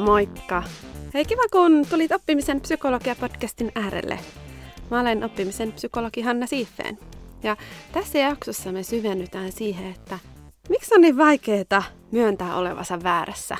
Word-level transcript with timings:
Moikka! 0.00 0.62
Hei 1.14 1.24
kiva 1.24 1.42
kun 1.52 1.86
tulit 1.90 2.12
oppimisen 2.12 2.60
psykologia-podcastin 2.60 3.72
äärelle. 3.74 4.18
Mä 4.90 5.00
olen 5.00 5.24
oppimisen 5.24 5.72
psykologi 5.72 6.20
Hanna 6.22 6.46
Siiffeen. 6.46 6.98
Ja 7.42 7.56
tässä 7.92 8.18
jaksossa 8.18 8.72
me 8.72 8.82
syvennytään 8.82 9.52
siihen, 9.52 9.90
että 9.90 10.18
miksi 10.68 10.94
on 10.94 11.00
niin 11.00 11.16
vaikeaa 11.16 11.82
myöntää 12.12 12.56
olevansa 12.56 13.02
väärässä. 13.02 13.56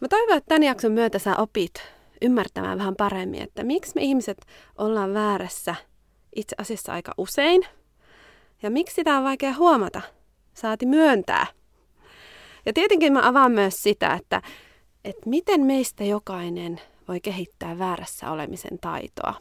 Mä 0.00 0.08
toivon, 0.08 0.36
että 0.36 0.48
tämän 0.48 0.62
jakson 0.62 0.92
myötä 0.92 1.18
sä 1.18 1.36
opit 1.36 1.72
ymmärtämään 2.22 2.78
vähän 2.78 2.96
paremmin, 2.96 3.42
että 3.42 3.64
miksi 3.64 3.92
me 3.94 4.02
ihmiset 4.02 4.38
ollaan 4.78 5.14
väärässä 5.14 5.74
itse 6.36 6.56
asiassa 6.58 6.92
aika 6.92 7.14
usein. 7.18 7.62
Ja 8.62 8.70
miksi 8.70 8.94
sitä 8.94 9.16
on 9.16 9.24
vaikea 9.24 9.54
huomata, 9.54 10.00
saati 10.54 10.86
myöntää. 10.86 11.46
Ja 12.66 12.72
tietenkin 12.72 13.12
mä 13.12 13.28
avaan 13.28 13.52
myös 13.52 13.82
sitä, 13.82 14.14
että, 14.14 14.42
että 15.06 15.30
miten 15.30 15.60
meistä 15.60 16.04
jokainen 16.04 16.80
voi 17.08 17.20
kehittää 17.20 17.78
väärässä 17.78 18.30
olemisen 18.30 18.78
taitoa. 18.80 19.34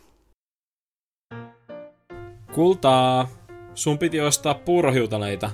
Kultaa, 2.53 3.27
sun 3.73 3.97
piti 3.97 4.21
ostaa 4.21 4.53
puurohiutaleita. 4.53 5.51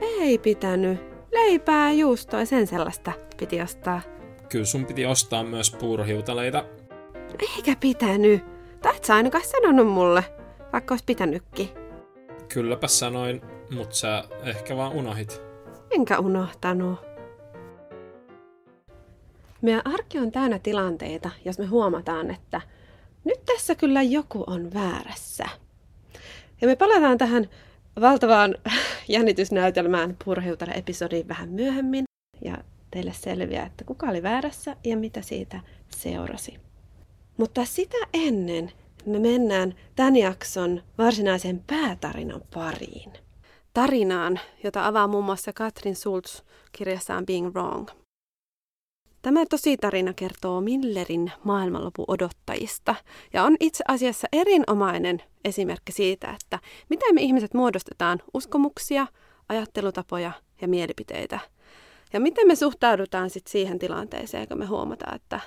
Ei 0.00 0.38
pitänyt. 0.38 1.00
Leipää, 1.32 1.92
juustoa 1.92 2.40
ja 2.40 2.46
sen 2.46 2.66
sellaista 2.66 3.12
piti 3.36 3.60
ostaa. 3.60 4.00
Kyllä 4.48 4.64
sun 4.64 4.84
piti 4.86 5.06
ostaa 5.06 5.44
myös 5.44 5.70
puurohiutaleita. 5.70 6.64
Eikä 7.56 7.76
pitänyt. 7.80 8.44
Tai 8.82 8.96
et 8.96 9.04
sä 9.04 9.14
ainakaan 9.14 9.44
sanonut 9.44 9.86
mulle, 9.86 10.24
vaikka 10.72 10.92
olisi 10.92 11.04
pitänytkin. 11.04 11.68
Kylläpä 12.48 12.88
sanoin, 12.88 13.42
mut 13.74 13.92
sä 13.92 14.24
ehkä 14.42 14.76
vaan 14.76 14.92
unohit. 14.92 15.42
Enkä 15.90 16.18
unohtanut. 16.18 17.05
Meidän 19.62 19.82
arki 19.84 20.18
on 20.18 20.32
täynnä 20.32 20.58
tilanteita, 20.58 21.30
jos 21.44 21.58
me 21.58 21.66
huomataan, 21.66 22.30
että 22.30 22.60
nyt 23.24 23.44
tässä 23.44 23.74
kyllä 23.74 24.02
joku 24.02 24.44
on 24.46 24.74
väärässä. 24.74 25.44
Ja 26.60 26.68
me 26.68 26.76
palataan 26.76 27.18
tähän 27.18 27.48
valtavaan 28.00 28.54
jännitysnäytelmään 29.08 30.16
purhiutale-episodiin 30.24 31.28
vähän 31.28 31.48
myöhemmin. 31.48 32.04
Ja 32.44 32.58
teille 32.90 33.12
selviää, 33.12 33.66
että 33.66 33.84
kuka 33.84 34.06
oli 34.06 34.22
väärässä 34.22 34.76
ja 34.84 34.96
mitä 34.96 35.22
siitä 35.22 35.60
seurasi. 35.96 36.54
Mutta 37.36 37.64
sitä 37.64 37.96
ennen 38.14 38.72
me 39.06 39.18
mennään 39.18 39.74
tämän 39.96 40.16
jakson 40.16 40.82
varsinaisen 40.98 41.64
päätarinan 41.66 42.42
pariin. 42.54 43.12
Tarinaan, 43.74 44.40
jota 44.64 44.86
avaa 44.86 45.06
muun 45.06 45.24
muassa 45.24 45.52
Katrin 45.52 45.96
Sultz 45.96 46.42
kirjassaan 46.72 47.26
Being 47.26 47.54
Wrong. 47.54 47.88
Tämä 49.26 49.44
tositarina 49.50 50.12
kertoo 50.12 50.60
Millerin 50.60 51.32
maailmanlopu 51.44 52.04
odottajista 52.08 52.94
ja 53.32 53.44
on 53.44 53.56
itse 53.60 53.84
asiassa 53.88 54.28
erinomainen 54.32 55.22
esimerkki 55.44 55.92
siitä, 55.92 56.36
että 56.42 56.58
miten 56.88 57.14
me 57.14 57.20
ihmiset 57.20 57.54
muodostetaan 57.54 58.18
uskomuksia, 58.34 59.06
ajattelutapoja 59.48 60.32
ja 60.60 60.68
mielipiteitä. 60.68 61.38
Ja 62.12 62.20
miten 62.20 62.46
me 62.46 62.56
suhtaudutaan 62.56 63.30
sitten 63.30 63.52
siihen 63.52 63.78
tilanteeseen, 63.78 64.48
kun 64.48 64.58
me 64.58 64.66
huomataan, 64.66 65.16
että 65.16 65.40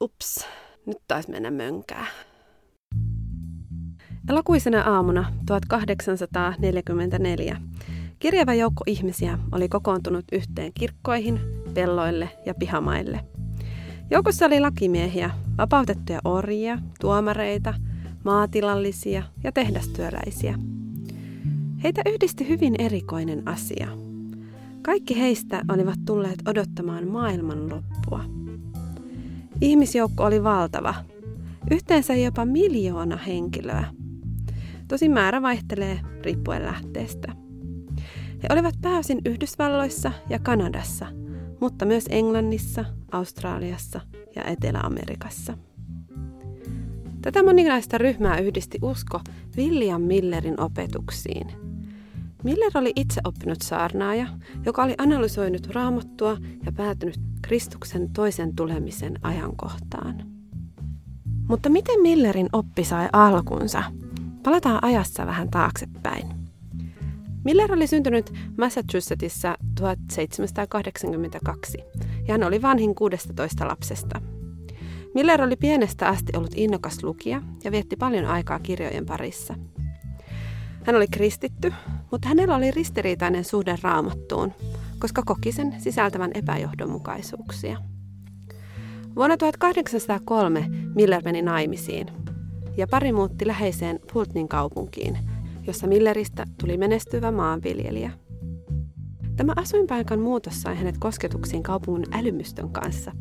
ups, 0.00 0.46
nyt 0.86 0.98
taisi 1.08 1.30
mennä 1.30 1.50
mönkää. 1.50 2.06
Elokuisena 4.28 4.82
aamuna 4.82 5.32
1844 5.46 7.56
kirjava 8.24 8.54
joukko 8.54 8.84
ihmisiä 8.86 9.38
oli 9.52 9.68
kokoontunut 9.68 10.24
yhteen 10.32 10.72
kirkkoihin, 10.74 11.40
pelloille 11.74 12.28
ja 12.46 12.54
pihamaille. 12.54 13.20
Joukossa 14.10 14.46
oli 14.46 14.60
lakimiehiä, 14.60 15.30
vapautettuja 15.58 16.20
orjia, 16.24 16.78
tuomareita, 17.00 17.74
maatilallisia 18.24 19.22
ja 19.44 19.52
tehdastyöläisiä. 19.52 20.58
Heitä 21.82 22.02
yhdisti 22.06 22.48
hyvin 22.48 22.74
erikoinen 22.78 23.48
asia. 23.48 23.88
Kaikki 24.82 25.18
heistä 25.18 25.62
olivat 25.68 25.98
tulleet 26.06 26.48
odottamaan 26.48 27.08
maailman 27.08 27.70
loppua. 27.70 28.24
Ihmisjoukko 29.60 30.24
oli 30.24 30.44
valtava, 30.44 30.94
yhteensä 31.70 32.14
jopa 32.14 32.44
miljoona 32.44 33.16
henkilöä. 33.16 33.84
Tosin 34.88 35.12
määrä 35.12 35.42
vaihtelee 35.42 36.00
riippuen 36.22 36.64
lähteestä. 36.64 37.43
He 38.44 38.48
olivat 38.52 38.74
pääosin 38.82 39.20
Yhdysvalloissa 39.24 40.12
ja 40.30 40.38
Kanadassa, 40.38 41.06
mutta 41.60 41.84
myös 41.84 42.04
Englannissa, 42.10 42.84
Australiassa 43.12 44.00
ja 44.36 44.44
Etelä-Amerikassa. 44.44 45.58
Tätä 47.22 47.42
moninaista 47.42 47.98
ryhmää 47.98 48.38
yhdisti 48.38 48.78
usko 48.82 49.20
William 49.56 50.02
Millerin 50.02 50.60
opetuksiin. 50.60 51.46
Miller 52.42 52.70
oli 52.74 52.92
itse 52.96 53.20
oppinut 53.24 53.62
saarnaaja, 53.62 54.26
joka 54.66 54.82
oli 54.82 54.94
analysoinut 54.98 55.66
raamattua 55.66 56.36
ja 56.66 56.72
päätynyt 56.72 57.20
Kristuksen 57.42 58.12
toisen 58.12 58.56
tulemisen 58.56 59.18
ajankohtaan. 59.22 60.22
Mutta 61.48 61.68
miten 61.68 62.02
Millerin 62.02 62.48
oppi 62.52 62.84
sai 62.84 63.08
alkunsa? 63.12 63.82
Palataan 64.42 64.78
ajassa 64.82 65.26
vähän 65.26 65.50
taaksepäin. 65.50 66.43
Miller 67.44 67.72
oli 67.72 67.86
syntynyt 67.86 68.32
Massachusettsissa 68.58 69.56
1782 69.80 71.78
ja 72.28 72.34
hän 72.34 72.42
oli 72.42 72.62
vanhin 72.62 72.94
16 72.94 73.68
lapsesta. 73.68 74.20
Miller 75.14 75.42
oli 75.42 75.56
pienestä 75.56 76.08
asti 76.08 76.32
ollut 76.36 76.52
innokas 76.56 77.02
lukija 77.02 77.42
ja 77.64 77.72
vietti 77.72 77.96
paljon 77.96 78.26
aikaa 78.26 78.58
kirjojen 78.58 79.06
parissa. 79.06 79.54
Hän 80.84 80.96
oli 80.96 81.06
kristitty, 81.08 81.72
mutta 82.10 82.28
hänellä 82.28 82.56
oli 82.56 82.70
ristiriitainen 82.70 83.44
suhde 83.44 83.76
raamattuun, 83.82 84.52
koska 84.98 85.22
koki 85.26 85.52
sen 85.52 85.74
sisältävän 85.78 86.30
epäjohdonmukaisuuksia. 86.34 87.78
Vuonna 89.16 89.36
1803 89.36 90.70
Miller 90.94 91.22
meni 91.24 91.42
naimisiin 91.42 92.06
ja 92.76 92.86
pari 92.86 93.12
muutti 93.12 93.46
läheiseen 93.46 94.00
Fultnin 94.12 94.48
kaupunkiin, 94.48 95.18
jossa 95.66 95.86
Milleristä 95.86 96.44
tuli 96.60 96.76
menestyvä 96.76 97.30
maanviljelijä. 97.30 98.10
Tämä 99.36 99.52
asuinpaikan 99.56 100.20
muutos 100.20 100.62
sai 100.62 100.76
hänet 100.76 100.98
kosketuksiin 100.98 101.62
kaupungin 101.62 102.06
älymystön 102.12 102.70
kanssa. 102.70 103.12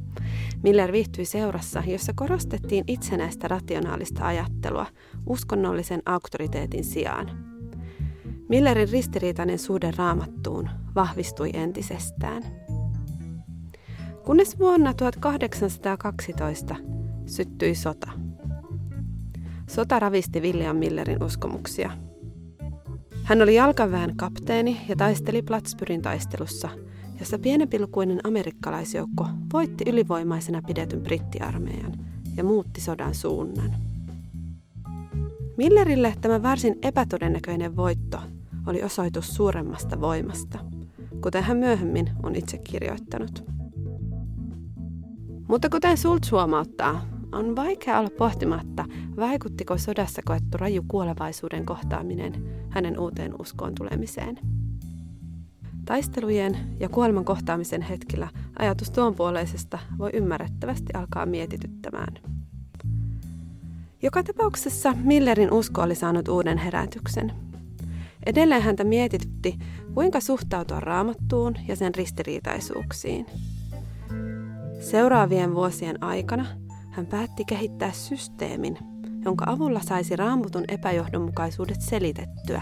Miller 0.63 0.91
viihtyi 0.91 1.25
seurassa, 1.25 1.83
jossa 1.87 2.11
korostettiin 2.15 2.83
itsenäistä 2.87 3.47
rationaalista 3.47 4.27
ajattelua 4.27 4.85
uskonnollisen 5.25 6.01
auktoriteetin 6.05 6.83
sijaan. 6.83 7.53
Millerin 8.49 8.89
ristiriitainen 8.89 9.59
suhde 9.59 9.91
raamattuun 9.97 10.69
vahvistui 10.95 11.49
entisestään. 11.53 12.43
Kunnes 14.25 14.59
vuonna 14.59 14.93
1812 14.93 16.75
syttyi 17.25 17.75
sota. 17.75 18.11
Sota 19.69 19.99
ravisti 19.99 20.39
William 20.39 20.77
Millerin 20.77 21.23
uskomuksia. 21.23 21.91
Hän 23.23 23.41
oli 23.41 23.55
jalkaväen 23.55 24.15
kapteeni 24.15 24.81
ja 24.89 24.95
taisteli 24.95 25.41
Plattsburghin 25.41 26.01
taistelussa, 26.01 26.69
jossa 27.19 27.39
pienepilkuinen 27.39 28.19
amerikkalaisjoukko 28.23 29.27
voitti 29.53 29.83
ylivoimaisena 29.89 30.61
pidetyn 30.67 31.01
brittiarmeijan 31.01 31.93
ja 32.37 32.43
muutti 32.43 32.81
sodan 32.81 33.15
suunnan. 33.15 33.75
Millerille 35.57 36.15
tämä 36.21 36.43
varsin 36.43 36.75
epätodennäköinen 36.81 37.75
voitto 37.75 38.17
oli 38.67 38.83
osoitus 38.83 39.35
suuremmasta 39.35 40.01
voimasta, 40.01 40.59
kuten 41.21 41.43
hän 41.43 41.57
myöhemmin 41.57 42.09
on 42.23 42.35
itse 42.35 42.57
kirjoittanut. 42.57 43.43
Mutta 45.47 45.69
kuten 45.69 45.97
Sultz 45.97 46.31
huomauttaa, 46.31 47.12
on 47.33 47.55
vaikea 47.55 47.99
olla 47.99 48.09
pohtimatta, 48.17 48.85
vaikuttiko 49.17 49.77
sodassa 49.77 50.21
koettu 50.25 50.57
raju 50.57 50.83
kuolevaisuuden 50.87 51.65
kohtaaminen 51.65 52.33
hänen 52.69 52.99
uuteen 52.99 53.41
uskoon 53.41 53.75
tulemiseen. 53.75 54.39
Taistelujen 55.85 56.57
ja 56.79 56.89
kuoleman 56.89 57.25
kohtaamisen 57.25 57.81
hetkellä 57.81 58.27
ajatus 58.59 58.91
tuonpuoleisesta 58.91 59.79
voi 59.97 60.09
ymmärrettävästi 60.13 60.93
alkaa 60.93 61.25
mietityttämään. 61.25 62.13
Joka 64.01 64.23
tapauksessa 64.23 64.93
Millerin 65.03 65.53
usko 65.53 65.81
oli 65.81 65.95
saanut 65.95 66.27
uuden 66.27 66.57
herätyksen. 66.57 67.31
Edelleen 68.25 68.61
häntä 68.61 68.83
mietitytti, 68.83 69.59
kuinka 69.93 70.19
suhtautua 70.19 70.79
raamattuun 70.79 71.55
ja 71.67 71.75
sen 71.75 71.95
ristiriitaisuuksiin. 71.95 73.25
Seuraavien 74.79 75.55
vuosien 75.55 76.03
aikana 76.03 76.45
hän 76.93 77.05
päätti 77.05 77.45
kehittää 77.45 77.91
systeemin, 77.91 78.77
jonka 79.25 79.45
avulla 79.47 79.79
saisi 79.79 80.15
raamutun 80.15 80.63
epäjohdonmukaisuudet 80.67 81.81
selitettyä. 81.81 82.61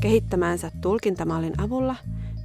Kehittämänsä 0.00 0.70
tulkintamallin 0.80 1.60
avulla 1.60 1.96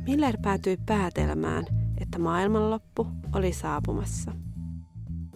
Miller 0.08 0.38
päätyi 0.42 0.78
päätelmään, 0.86 1.66
että 2.02 2.20
maailmanloppu 2.20 3.08
oli 3.36 3.54
saapumassa. 3.54 4.32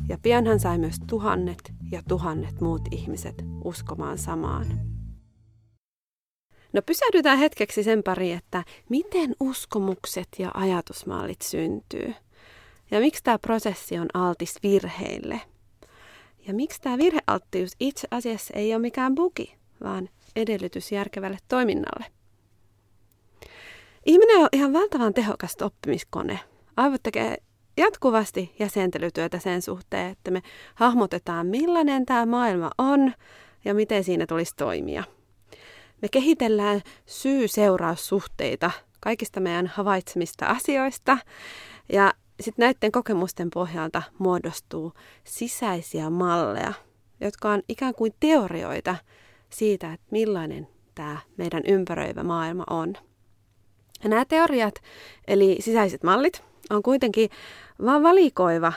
Ja 0.10 0.18
pian 0.22 0.48
hän 0.48 0.60
sai 0.60 0.78
myös 0.78 0.96
tuhannet 1.08 1.74
ja 1.92 2.04
tuhannet 2.08 2.62
muut 2.62 2.82
ihmiset 2.92 3.36
uskomaan 3.64 4.18
samaan. 4.18 4.66
No 6.74 6.82
pysähdytään 6.86 7.38
hetkeksi 7.38 7.84
sen 7.84 8.04
pari, 8.04 8.32
että 8.32 8.64
miten 8.90 9.36
uskomukset 9.40 10.28
ja 10.40 10.52
ajatusmallit 10.54 11.42
syntyy. 11.42 12.14
Ja 12.94 13.00
miksi 13.00 13.24
tämä 13.24 13.40
prosessi 13.40 14.00
on 14.00 14.08
altis 14.14 14.56
virheille. 14.64 15.42
Ja 16.48 16.54
miksi 16.54 16.82
tämä 16.82 16.98
virhealttius 16.98 17.72
itse 17.80 18.08
asiassa 18.12 18.54
ei 18.56 18.74
ole 18.74 18.82
mikään 18.82 19.16
bugi, 19.16 19.56
vaan 19.84 20.10
edellytys 20.36 20.92
järkevälle 20.92 21.38
toiminnalle. 21.48 22.06
Ihminen 24.06 24.38
on 24.38 24.50
ihan 24.52 24.74
valtavan 24.74 25.14
tehokas 25.14 25.56
oppimiskone. 25.62 26.40
Aivot 26.78 27.04
tekee 27.04 27.38
jatkuvasti 27.78 28.56
jäsentelytyötä 28.60 29.40
sen 29.40 29.62
suhteen, 29.62 30.12
että 30.12 30.32
me 30.32 30.42
hahmotetaan 30.76 31.48
millainen 31.48 32.06
tämä 32.06 32.26
maailma 32.26 32.72
on 32.78 33.14
ja 33.66 33.74
miten 33.74 34.04
siinä 34.04 34.26
tulisi 34.26 34.54
toimia. 34.58 35.04
Me 36.02 36.08
kehitellään 36.12 36.82
syy-seuraussuhteita 37.06 38.72
kaikista 39.00 39.40
meidän 39.40 39.68
havaitsemista 39.68 40.46
asioista 40.46 41.18
ja 41.94 42.14
sitten 42.40 42.64
näiden 42.64 42.92
kokemusten 42.92 43.50
pohjalta 43.50 44.04
muodostuu 44.18 44.94
sisäisiä 45.24 46.10
malleja, 46.10 46.74
jotka 47.22 47.52
on 47.52 47.62
ikään 47.70 47.96
kuin 47.96 48.14
teorioita 48.20 48.96
siitä, 49.50 49.94
että 49.94 50.08
millainen 50.12 50.68
tämä 50.96 51.18
meidän 51.38 51.64
ympäröivä 51.68 52.24
maailma 52.24 52.64
on. 52.70 52.94
Ja 54.04 54.10
nämä 54.10 54.26
teoriat, 54.26 54.76
eli 55.28 55.58
sisäiset 55.60 56.04
mallit, 56.04 56.44
on 56.70 56.84
kuitenkin 56.84 57.30
vain 57.86 58.04
valikoiva 58.04 58.74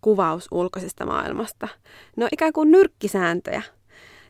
kuvaus 0.00 0.48
ulkoisesta 0.50 1.06
maailmasta. 1.06 1.68
Ne 2.16 2.24
on 2.24 2.30
ikään 2.32 2.52
kuin 2.52 2.70
nyrkkisääntöjä, 2.70 3.62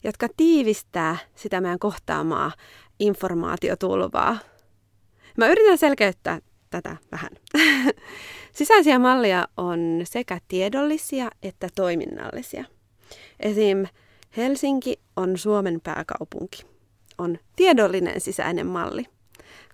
jotka 0.04 0.28
tiivistää 0.36 1.16
sitä 1.34 1.60
meidän 1.60 1.78
kohtaamaa 1.78 2.52
informaatiotulvaa. 2.98 4.38
Mä 5.36 5.48
yritän 5.48 5.78
selkeyttää 5.78 6.38
tätä 6.70 6.96
vähän. 7.12 7.30
Sisäisiä 8.54 8.98
mallia 8.98 9.48
on 9.56 10.00
sekä 10.04 10.38
tiedollisia 10.48 11.30
että 11.42 11.68
toiminnallisia. 11.74 12.64
Esim. 13.40 13.86
Helsinki 14.36 15.00
on 15.16 15.38
Suomen 15.38 15.80
pääkaupunki. 15.80 16.62
On 17.18 17.38
tiedollinen 17.56 18.20
sisäinen 18.20 18.66
malli, 18.66 19.06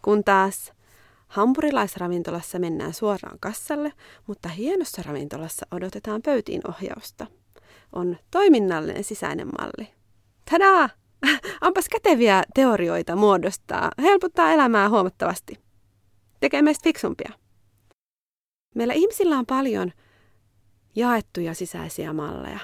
kun 0.02 0.24
taas 0.24 0.72
hampurilaisravintolassa 1.28 2.58
mennään 2.58 2.94
suoraan 2.94 3.38
kassalle, 3.40 3.92
mutta 4.26 4.48
hienossa 4.48 5.02
ravintolassa 5.06 5.66
odotetaan 5.70 6.22
pöytiin 6.22 6.60
ohjausta. 6.68 7.26
On 7.92 8.16
toiminnallinen 8.30 9.04
sisäinen 9.04 9.48
malli. 9.60 9.88
Tadaa! 10.50 10.88
Onpas 11.66 11.88
käteviä 11.88 12.42
teorioita 12.54 13.16
muodostaa. 13.16 13.90
Helpottaa 14.02 14.52
elämää 14.52 14.88
huomattavasti. 14.88 15.58
Tekee 16.40 16.62
meistä 16.62 16.84
fiksumpia. 16.84 17.39
Meillä 18.74 18.94
ihmisillä 18.94 19.38
on 19.38 19.46
paljon 19.46 19.92
jaettuja 20.96 21.54
sisäisiä 21.54 22.12
malleja, 22.12 22.58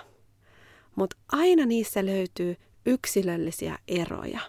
mutta 0.96 1.16
aina 1.32 1.66
niissä 1.66 2.06
löytyy 2.06 2.56
yksilöllisiä 2.86 3.78
eroja. 3.88 4.40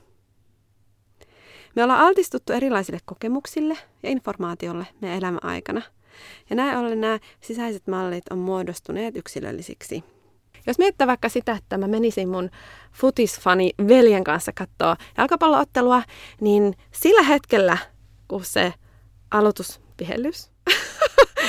Me 1.75 1.83
ollaan 1.83 1.99
altistuttu 1.99 2.53
erilaisille 2.53 2.99
kokemuksille 3.05 3.77
ja 4.03 4.09
informaatiolle 4.09 4.87
meidän 5.01 5.17
elämän 5.17 5.43
aikana. 5.43 5.81
Ja 6.49 6.55
näin 6.55 6.77
ollen 6.77 7.01
nämä 7.01 7.19
sisäiset 7.41 7.87
mallit 7.87 8.23
on 8.29 8.37
muodostuneet 8.37 9.15
yksilöllisiksi. 9.15 10.03
Jos 10.67 10.77
miettii 10.77 11.07
vaikka 11.07 11.29
sitä, 11.29 11.51
että 11.51 11.77
mä 11.77 11.87
menisin 11.87 12.29
mun 12.29 12.49
futisfani 12.93 13.71
veljen 13.87 14.23
kanssa 14.23 14.51
katsoa 14.53 14.97
jalkapalloottelua, 15.17 16.03
niin 16.41 16.73
sillä 16.91 17.23
hetkellä, 17.23 17.77
kun 18.27 18.45
se 18.45 18.73
aloituspihellys 19.31 20.51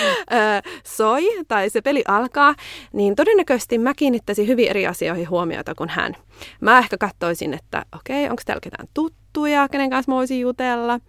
soi 0.97 1.23
tai 1.49 1.71
se 1.71 1.81
peli 1.81 2.03
alkaa, 2.09 2.55
niin 2.93 3.17
todennäköisesti 3.17 3.79
mä 3.79 3.95
kiinnittäisin 3.95 4.47
hyvin 4.47 4.69
eri 4.69 4.87
asioihin 4.87 5.31
huomiota 5.31 5.75
kuin 5.75 5.89
hän. 5.89 6.17
Mä 6.61 6.79
ehkä 6.79 6.99
katsoisin, 6.99 7.55
että 7.55 7.85
okei, 7.97 8.25
okay, 8.25 8.31
onko 8.31 8.43
täällä 8.47 8.61
ketään 8.61 8.89
tuttuja, 8.95 9.69
kenen 9.69 9.91
kanssa 9.91 10.13
mä 10.13 10.17
voisin 10.17 10.41
jutella. 10.41 11.01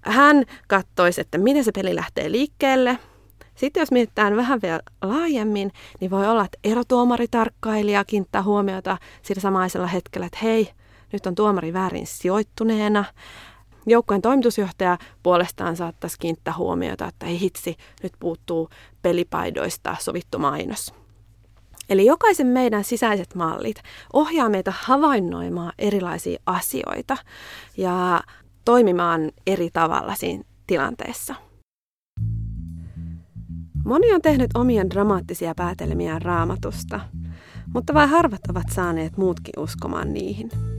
Hän 0.00 0.44
katsoisi, 0.68 1.20
että 1.20 1.38
miten 1.38 1.64
se 1.64 1.72
peli 1.72 1.94
lähtee 1.94 2.32
liikkeelle. 2.32 2.98
Sitten 3.54 3.80
jos 3.80 3.90
mietitään 3.90 4.36
vähän 4.36 4.62
vielä 4.62 4.80
laajemmin, 5.02 5.72
niin 6.00 6.10
voi 6.10 6.28
olla, 6.28 6.44
että 6.44 6.58
erotuomaritarkkailija 6.64 8.04
kiinnittää 8.04 8.42
huomiota 8.42 8.98
sillä 9.22 9.40
samaisella 9.40 9.86
hetkellä, 9.86 10.26
että 10.26 10.38
hei, 10.42 10.68
nyt 11.12 11.26
on 11.26 11.34
tuomari 11.34 11.72
väärin 11.72 12.06
sijoittuneena. 12.06 13.04
Joukkojen 13.86 14.22
toimitusjohtaja 14.22 14.98
puolestaan 15.22 15.76
saattaisi 15.76 16.18
kiinnittää 16.18 16.54
huomiota, 16.56 17.08
että 17.08 17.26
ei 17.26 17.40
hitsi, 17.40 17.76
nyt 18.02 18.12
puuttuu 18.20 18.68
pelipaidoista 19.02 19.96
sovittu 20.00 20.38
mainos. 20.38 20.94
Eli 21.90 22.06
jokaisen 22.06 22.46
meidän 22.46 22.84
sisäiset 22.84 23.34
mallit 23.34 23.76
ohjaa 24.12 24.48
meitä 24.48 24.72
havainnoimaan 24.76 25.72
erilaisia 25.78 26.40
asioita 26.46 27.16
ja 27.76 28.20
toimimaan 28.64 29.30
eri 29.46 29.70
tavalla 29.72 30.14
siinä 30.14 30.44
tilanteessa. 30.66 31.34
Moni 33.84 34.12
on 34.12 34.22
tehnyt 34.22 34.50
omia 34.54 34.90
dramaattisia 34.90 35.54
päätelmiä 35.56 36.18
raamatusta, 36.18 37.00
mutta 37.74 37.94
vain 37.94 38.10
harvat 38.10 38.40
ovat 38.50 38.66
saaneet 38.70 39.16
muutkin 39.16 39.54
uskomaan 39.58 40.12
niihin. 40.12 40.71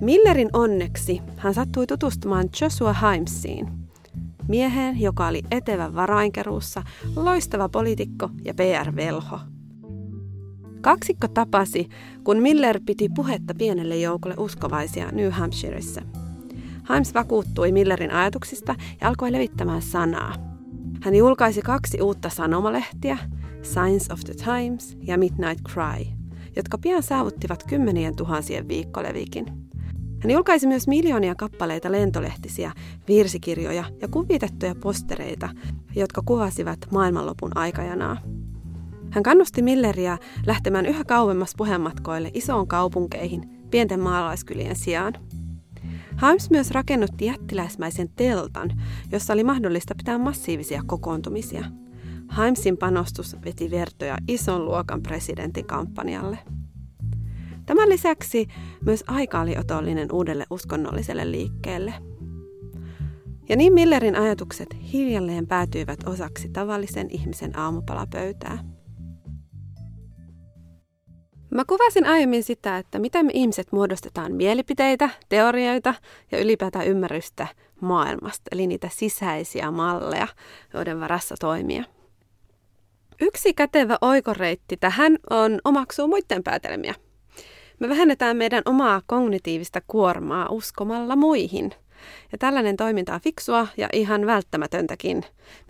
Millerin 0.00 0.50
onneksi 0.52 1.22
hän 1.36 1.54
sattui 1.54 1.86
tutustumaan 1.86 2.48
Joshua 2.60 2.92
Haimsiin, 2.92 3.68
mieheen, 4.48 5.00
joka 5.00 5.26
oli 5.26 5.42
etevä 5.50 5.94
varainkeruussa, 5.94 6.82
loistava 7.16 7.68
poliitikko 7.68 8.30
ja 8.44 8.54
PR-velho. 8.54 9.40
Kaksikko 10.80 11.28
tapasi, 11.28 11.88
kun 12.24 12.36
Miller 12.36 12.80
piti 12.86 13.08
puhetta 13.14 13.54
pienelle 13.58 13.96
joukolle 13.96 14.34
uskovaisia 14.38 15.10
New 15.12 15.30
Hampshireissa. 15.30 16.02
Himes 16.94 17.14
vakuuttui 17.14 17.72
Millerin 17.72 18.12
ajatuksista 18.12 18.74
ja 19.00 19.08
alkoi 19.08 19.32
levittämään 19.32 19.82
sanaa. 19.82 20.34
Hän 21.02 21.14
julkaisi 21.14 21.62
kaksi 21.62 22.02
uutta 22.02 22.28
sanomalehtiä, 22.28 23.18
Signs 23.62 24.10
of 24.10 24.20
the 24.20 24.34
Times 24.34 24.96
ja 25.02 25.18
Midnight 25.18 25.60
Cry, 25.68 26.06
jotka 26.56 26.78
pian 26.78 27.02
saavuttivat 27.02 27.62
kymmenien 27.62 28.16
tuhansien 28.16 28.68
viikkolevikin. 28.68 29.65
Hän 30.20 30.30
julkaisi 30.30 30.66
myös 30.66 30.88
miljoonia 30.88 31.34
kappaleita 31.34 31.92
lentolehtisiä, 31.92 32.72
virsikirjoja 33.08 33.84
ja 34.02 34.08
kuvitettuja 34.08 34.74
postereita, 34.74 35.48
jotka 35.96 36.22
kuvasivat 36.24 36.78
maailmanlopun 36.90 37.50
aikajanaa. 37.54 38.16
Hän 39.10 39.22
kannusti 39.22 39.62
Milleriä 39.62 40.18
lähtemään 40.46 40.86
yhä 40.86 41.04
kauemmas 41.04 41.54
puhematkoille 41.56 42.30
isoon 42.34 42.68
kaupunkeihin 42.68 43.68
pienten 43.70 44.00
maalaiskylien 44.00 44.76
sijaan. 44.76 45.12
Himes 46.22 46.50
myös 46.50 46.70
rakennutti 46.70 47.24
jättiläismäisen 47.24 48.08
teltan, 48.16 48.82
jossa 49.12 49.32
oli 49.32 49.44
mahdollista 49.44 49.94
pitää 49.94 50.18
massiivisia 50.18 50.82
kokoontumisia. 50.86 51.64
Himesin 52.36 52.76
panostus 52.76 53.36
veti 53.44 53.70
vertoja 53.70 54.18
ison 54.28 54.64
luokan 54.64 55.02
presidentin 55.02 55.66
kampanjalle. 55.66 56.38
Tämän 57.66 57.88
lisäksi 57.88 58.46
myös 58.80 59.04
aika 59.06 59.40
oli 59.40 59.58
otollinen 59.58 60.12
uudelle 60.12 60.44
uskonnolliselle 60.50 61.30
liikkeelle. 61.30 61.94
Ja 63.48 63.56
niin 63.56 63.72
Millerin 63.72 64.16
ajatukset 64.16 64.76
hiljalleen 64.92 65.46
päätyivät 65.46 66.08
osaksi 66.08 66.48
tavallisen 66.48 67.10
ihmisen 67.10 67.58
aamupalapöytää. 67.58 68.58
Mä 71.50 71.64
kuvasin 71.64 72.06
aiemmin 72.06 72.42
sitä, 72.42 72.78
että 72.78 72.98
miten 72.98 73.26
me 73.26 73.32
ihmiset 73.34 73.72
muodostetaan 73.72 74.32
mielipiteitä, 74.32 75.10
teorioita 75.28 75.94
ja 76.32 76.38
ylipäätään 76.38 76.86
ymmärrystä 76.86 77.46
maailmasta, 77.80 78.42
eli 78.52 78.66
niitä 78.66 78.88
sisäisiä 78.92 79.70
malleja, 79.70 80.28
joiden 80.74 81.00
varassa 81.00 81.34
toimia. 81.40 81.84
Yksi 83.20 83.54
kätevä 83.54 83.98
oikoreitti 84.00 84.76
tähän 84.76 85.18
on 85.30 85.58
omaksua 85.64 86.06
muiden 86.06 86.42
päätelmiä– 86.42 86.94
me 87.78 87.88
vähennetään 87.88 88.36
meidän 88.36 88.62
omaa 88.64 89.02
kognitiivista 89.06 89.80
kuormaa 89.86 90.48
uskomalla 90.50 91.16
muihin. 91.16 91.74
Ja 92.32 92.38
tällainen 92.38 92.76
toiminta 92.76 93.14
on 93.14 93.20
fiksua 93.20 93.66
ja 93.76 93.88
ihan 93.92 94.26
välttämätöntäkin. 94.26 95.16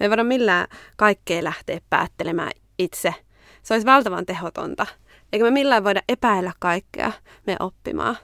Me 0.01 0.07
ei 0.07 0.11
voida 0.11 0.25
millään 0.25 0.67
kaikkea 0.97 1.45
lähteä 1.45 1.81
päättelemään 1.91 2.53
itse. 2.79 3.15
Se 3.63 3.75
olisi 3.75 3.87
valtavan 3.87 4.27
tehotonta. 4.27 4.87
Eikä 5.33 5.45
me 5.45 5.51
millään 5.51 5.85
voida 5.85 6.03
epäillä 6.09 6.53
kaikkea 6.59 7.13
me 7.47 7.57
oppimaan. 7.61 8.17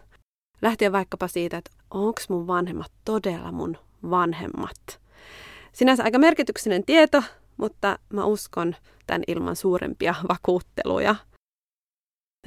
Lähtien 0.62 0.93
vaikkapa 0.93 1.29
siitä, 1.29 1.57
että 1.57 1.71
onko 1.91 2.21
mun 2.29 2.47
vanhemmat 2.47 2.93
todella 3.05 3.53
mun 3.53 3.79
vanhemmat. 4.11 5.01
Sinänsä 5.73 6.03
aika 6.05 6.19
merkityksinen 6.19 6.85
tieto, 6.85 7.23
mutta 7.57 7.99
mä 8.12 8.25
uskon 8.25 8.77
tämän 9.07 9.23
ilman 9.27 9.57
suurempia 9.57 10.15
vakuutteluja. 10.29 11.17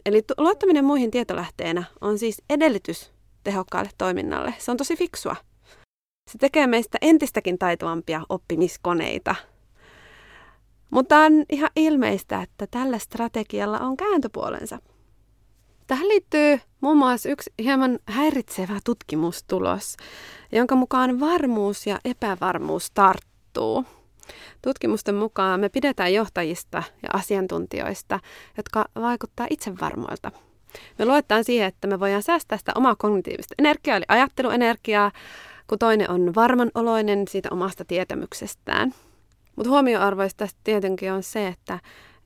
Eli 0.05 0.23
luottaminen 0.37 0.85
muihin 0.85 1.11
tietolähteenä 1.11 1.83
on 2.01 2.19
siis 2.19 2.41
edellytys 2.49 3.13
tehokkaalle 3.43 3.89
toiminnalle. 3.97 4.53
Se 4.57 4.71
on 4.71 4.77
tosi 4.77 4.95
fiksua. 4.95 5.35
Se 6.31 6.37
tekee 6.37 6.67
meistä 6.67 6.97
entistäkin 7.01 7.57
taitavampia 7.57 8.21
oppimiskoneita. 8.29 9.35
Mutta 10.89 11.17
on 11.17 11.45
ihan 11.49 11.69
ilmeistä, 11.75 12.41
että 12.41 12.67
tällä 12.67 12.99
strategialla 12.99 13.79
on 13.79 13.97
kääntöpuolensa. 13.97 14.79
Tähän 15.87 16.07
liittyy 16.07 16.59
muun 16.81 16.97
muassa 16.97 17.29
yksi 17.29 17.53
hieman 17.59 17.99
häiritsevä 18.05 18.79
tutkimustulos, 18.85 19.97
jonka 20.51 20.75
mukaan 20.75 21.19
varmuus 21.19 21.87
ja 21.87 21.99
epävarmuus 22.05 22.91
tarttuu. 22.91 23.85
Tutkimusten 24.65 25.15
mukaan 25.15 25.59
me 25.59 25.69
pidetään 25.69 26.13
johtajista 26.13 26.83
ja 27.03 27.09
asiantuntijoista, 27.13 28.19
jotka 28.57 28.85
vaikuttaa 28.95 29.47
itsevarmoilta. 29.49 30.31
Me 30.99 31.05
luetaan 31.05 31.43
siihen, 31.43 31.67
että 31.67 31.87
me 31.87 31.99
voidaan 31.99 32.23
säästää 32.23 32.57
sitä 32.57 32.71
omaa 32.75 32.95
kognitiivista 32.95 33.55
energiaa, 33.59 33.97
eli 33.97 34.05
ajatteluenergiaa, 34.07 35.11
kun 35.67 35.79
toinen 35.79 36.09
on 36.09 36.35
varman 36.35 36.71
oloinen 36.75 37.27
siitä 37.27 37.49
omasta 37.51 37.85
tietämyksestään. 37.85 38.93
Mutta 39.55 39.69
huomioarvoista 39.69 40.37
tästä 40.37 40.59
tietenkin 40.63 41.11
on 41.11 41.23
se, 41.23 41.47
että, 41.47 41.79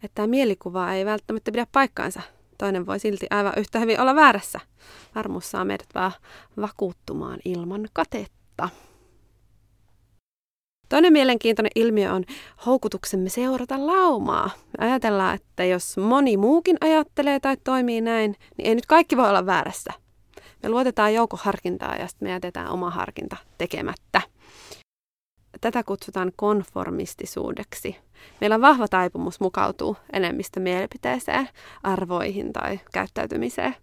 että 0.03 0.15
tämä 0.15 0.27
mielikuva 0.27 0.93
ei 0.93 1.05
välttämättä 1.05 1.51
pidä 1.51 1.67
paikkaansa. 1.72 2.22
Toinen 2.58 2.86
voi 2.86 3.00
silti 3.00 3.27
aivan 3.29 3.53
yhtä 3.58 3.79
hyvin 3.79 4.01
olla 4.01 4.15
väärässä. 4.15 4.60
Varmuus 5.15 5.51
saa 5.51 5.65
meidät 5.65 5.89
vaan 5.96 6.12
vakuuttumaan 6.62 7.39
ilman 7.46 7.88
katetta. 7.93 8.69
Toinen 10.89 11.13
mielenkiintoinen 11.13 11.72
ilmiö 11.75 12.13
on 12.13 12.24
houkutuksemme 12.65 13.29
seurata 13.29 13.88
laumaa. 13.88 14.50
Me 14.79 14.86
ajatellaan, 14.86 15.36
että 15.36 15.65
jos 15.65 15.98
moni 15.98 16.38
muukin 16.38 16.77
ajattelee 16.81 17.39
tai 17.39 17.58
toimii 17.63 18.01
näin, 18.01 18.36
niin 18.58 18.67
ei 18.67 18.75
nyt 18.75 18.86
kaikki 18.86 19.17
voi 19.17 19.29
olla 19.29 19.46
väärässä. 19.46 19.93
Me 20.63 20.69
luotetaan 20.69 21.13
joukoharkintaa 21.13 21.96
ja 21.96 22.08
sitten 22.08 22.27
me 22.27 22.31
jätetään 22.31 22.69
oma 22.69 22.89
harkinta 22.89 23.38
tekemättä. 23.58 24.22
Tätä 25.62 25.84
kutsutaan 25.84 26.31
konformistisuudeksi. 26.36 27.96
Meillä 28.41 28.55
on 28.55 28.62
vahva 28.62 28.88
taipumus 28.88 29.39
mukautuu 29.39 29.98
enemmistö 30.13 30.60
mielipiteeseen, 30.60 31.50
arvoihin 31.84 32.53
tai 32.53 32.79
käyttäytymiseen. 32.93 33.75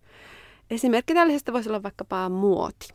Esimerkki 0.70 1.14
tällaisesta 1.14 1.52
voisi 1.52 1.68
olla 1.68 1.82
vaikkapa 1.82 2.28
muoti. 2.28 2.88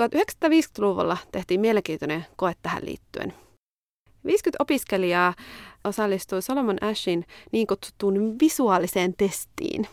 1950-luvulla 0.00 1.16
tehtiin 1.32 1.60
mielenkiintoinen 1.60 2.26
koe 2.36 2.52
tähän 2.62 2.84
liittyen. 2.84 3.34
50 4.26 4.62
opiskelijaa 4.62 5.34
osallistui 5.84 6.42
Solomon 6.42 6.82
Ashin 6.82 7.24
niin 7.52 7.66
kutsuttuun 7.66 8.36
visuaaliseen 8.40 9.14
testiin. 9.16 9.86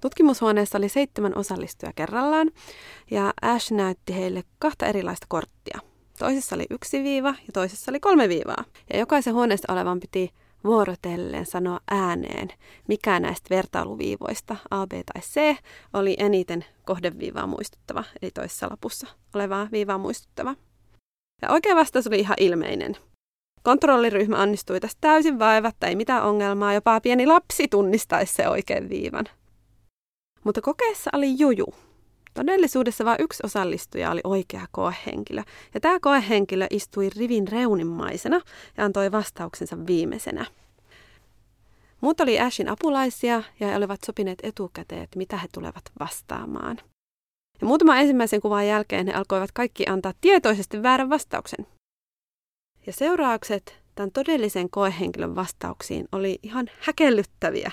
Tutkimushuoneessa 0.00 0.78
oli 0.78 0.88
seitsemän 0.88 1.38
osallistujaa 1.38 1.92
kerrallaan 1.96 2.50
ja 3.10 3.32
Ash 3.42 3.72
näytti 3.72 4.14
heille 4.14 4.42
kahta 4.58 4.86
erilaista 4.86 5.26
korttia. 5.28 5.80
Toisessa 6.18 6.54
oli 6.54 6.66
yksi 6.70 7.02
viiva 7.02 7.28
ja 7.28 7.52
toisessa 7.52 7.90
oli 7.92 8.00
kolme 8.00 8.28
viivaa. 8.28 8.64
Ja 8.92 8.98
jokaisen 8.98 9.34
huoneessa 9.34 9.72
olevan 9.72 10.00
piti 10.00 10.30
vuorotellen 10.64 11.46
sanoa 11.46 11.80
ääneen, 11.90 12.48
mikä 12.88 13.20
näistä 13.20 13.54
vertailuviivoista 13.54 14.56
A, 14.70 14.86
B 14.86 14.92
tai 14.92 15.22
C 15.22 15.56
oli 15.92 16.16
eniten 16.18 16.64
kohdeviivaa 16.86 17.46
muistuttava, 17.46 18.04
eli 18.22 18.30
toisessa 18.30 18.66
lapussa 18.70 19.06
olevaa 19.34 19.68
viivaa 19.72 19.98
muistuttava. 19.98 20.54
Ja 21.42 21.50
oikea 21.50 21.76
vastaus 21.76 22.06
oli 22.06 22.18
ihan 22.18 22.36
ilmeinen. 22.40 22.96
Kontrolliryhmä 23.62 24.42
onnistui 24.42 24.80
tästä 24.80 24.98
täysin 25.00 25.38
vaivatta, 25.38 25.86
ei 25.86 25.96
mitään 25.96 26.24
ongelmaa, 26.24 26.74
jopa 26.74 27.00
pieni 27.00 27.26
lapsi 27.26 27.68
tunnistaisi 27.68 28.34
se 28.34 28.48
oikean 28.48 28.88
viivan. 28.88 29.24
Mutta 30.44 30.60
kokeessa 30.60 31.10
oli 31.14 31.38
juju. 31.38 31.74
Todellisuudessa 32.34 33.04
vain 33.04 33.20
yksi 33.20 33.42
osallistuja 33.46 34.10
oli 34.10 34.20
oikea 34.24 34.66
koehenkilö, 34.70 35.42
ja 35.74 35.80
tämä 35.80 36.00
koehenkilö 36.00 36.66
istui 36.70 37.10
rivin 37.16 37.48
reunimmaisena 37.48 38.40
ja 38.76 38.84
antoi 38.84 39.12
vastauksensa 39.12 39.86
viimeisenä. 39.86 40.46
Muut 42.00 42.20
oli 42.20 42.40
Ashin 42.40 42.68
apulaisia 42.68 43.42
ja 43.60 43.66
he 43.66 43.76
olivat 43.76 44.00
sopineet 44.06 44.38
etukäteen, 44.42 45.02
että 45.02 45.18
mitä 45.18 45.36
he 45.36 45.46
tulevat 45.52 45.84
vastaamaan. 46.00 46.78
Ja 47.60 47.66
muutaman 47.66 47.98
ensimmäisen 47.98 48.40
kuvan 48.40 48.66
jälkeen 48.66 49.06
he 49.06 49.12
alkoivat 49.12 49.52
kaikki 49.52 49.86
antaa 49.86 50.12
tietoisesti 50.20 50.82
väärän 50.82 51.10
vastauksen. 51.10 51.66
Ja 52.86 52.92
seuraukset 52.92 53.80
tämän 53.94 54.12
todellisen 54.12 54.70
koehenkilön 54.70 55.34
vastauksiin 55.34 56.08
oli 56.12 56.38
ihan 56.42 56.70
häkellyttäviä. 56.80 57.72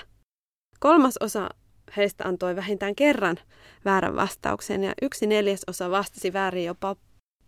Kolmas 0.80 1.16
osa 1.20 1.48
heistä 1.96 2.24
antoi 2.24 2.56
vähintään 2.56 2.94
kerran 2.94 3.36
väärän 3.84 4.16
vastauksen 4.16 4.84
ja 4.84 4.92
yksi 5.02 5.26
neljäsosa 5.26 5.90
vastasi 5.90 6.32
väärin 6.32 6.64
jopa 6.64 6.96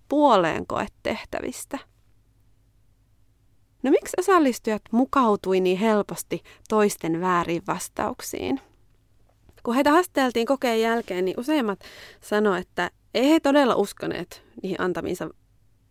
puoleen 0.08 0.66
koetehtävistä. 0.66 1.78
No 3.82 3.90
miksi 3.90 4.16
osallistujat 4.18 4.82
mukautui 4.90 5.60
niin 5.60 5.78
helposti 5.78 6.42
toisten 6.68 7.20
väärin 7.20 7.62
vastauksiin? 7.66 8.60
Kun 9.62 9.74
heitä 9.74 9.90
haasteltiin 9.90 10.46
kokeen 10.46 10.80
jälkeen, 10.80 11.24
niin 11.24 11.40
useimmat 11.40 11.80
sanoivat, 12.20 12.68
että 12.68 12.90
ei 13.14 13.30
he 13.30 13.40
todella 13.40 13.74
uskoneet 13.74 14.42
niihin 14.62 14.80
antamiinsa 14.80 15.30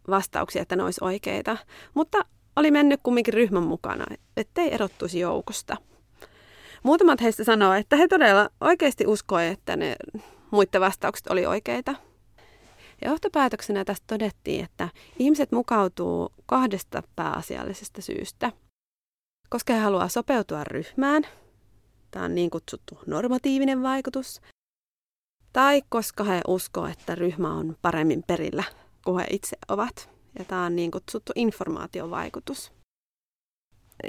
vastauksia, 0.09 0.61
että 0.61 0.75
ne 0.75 0.83
olisi 0.83 1.03
oikeita, 1.03 1.57
mutta 1.93 2.17
oli 2.55 2.71
mennyt 2.71 2.99
kumminkin 3.03 3.33
ryhmän 3.33 3.63
mukana, 3.63 4.05
ettei 4.37 4.73
erottuisi 4.73 5.19
joukosta– 5.19 5.77
Muutamat 6.83 7.21
heistä 7.21 7.43
sanoo, 7.43 7.73
että 7.73 7.95
he 7.95 8.07
todella 8.07 8.49
oikeasti 8.61 9.07
uskoivat, 9.07 9.53
että 9.57 9.75
ne 9.75 9.95
muiden 10.51 10.81
vastaukset 10.81 11.27
oli 11.27 11.45
oikeita. 11.45 11.95
Ja 13.01 13.09
johtopäätöksenä 13.09 13.85
tästä 13.85 14.03
todettiin, 14.07 14.65
että 14.65 14.89
ihmiset 15.19 15.51
mukautuu 15.51 16.29
kahdesta 16.45 17.03
pääasiallisesta 17.15 18.01
syystä. 18.01 18.51
Koska 19.49 19.73
he 19.73 19.79
haluaa 19.79 20.07
sopeutua 20.07 20.63
ryhmään, 20.63 21.23
tämä 22.11 22.25
on 22.25 22.35
niin 22.35 22.49
kutsuttu 22.49 22.99
normatiivinen 23.05 23.83
vaikutus, 23.83 24.41
tai 25.53 25.81
koska 25.89 26.23
he 26.23 26.41
uskoo, 26.47 26.85
että 26.87 27.15
ryhmä 27.15 27.53
on 27.53 27.77
paremmin 27.81 28.23
perillä 28.27 28.63
kuin 29.05 29.19
he 29.19 29.27
itse 29.29 29.57
ovat. 29.67 30.09
Ja 30.39 30.45
tämä 30.45 30.65
on 30.65 30.75
niin 30.75 30.91
kutsuttu 30.91 31.31
informaatiovaikutus 31.35 32.71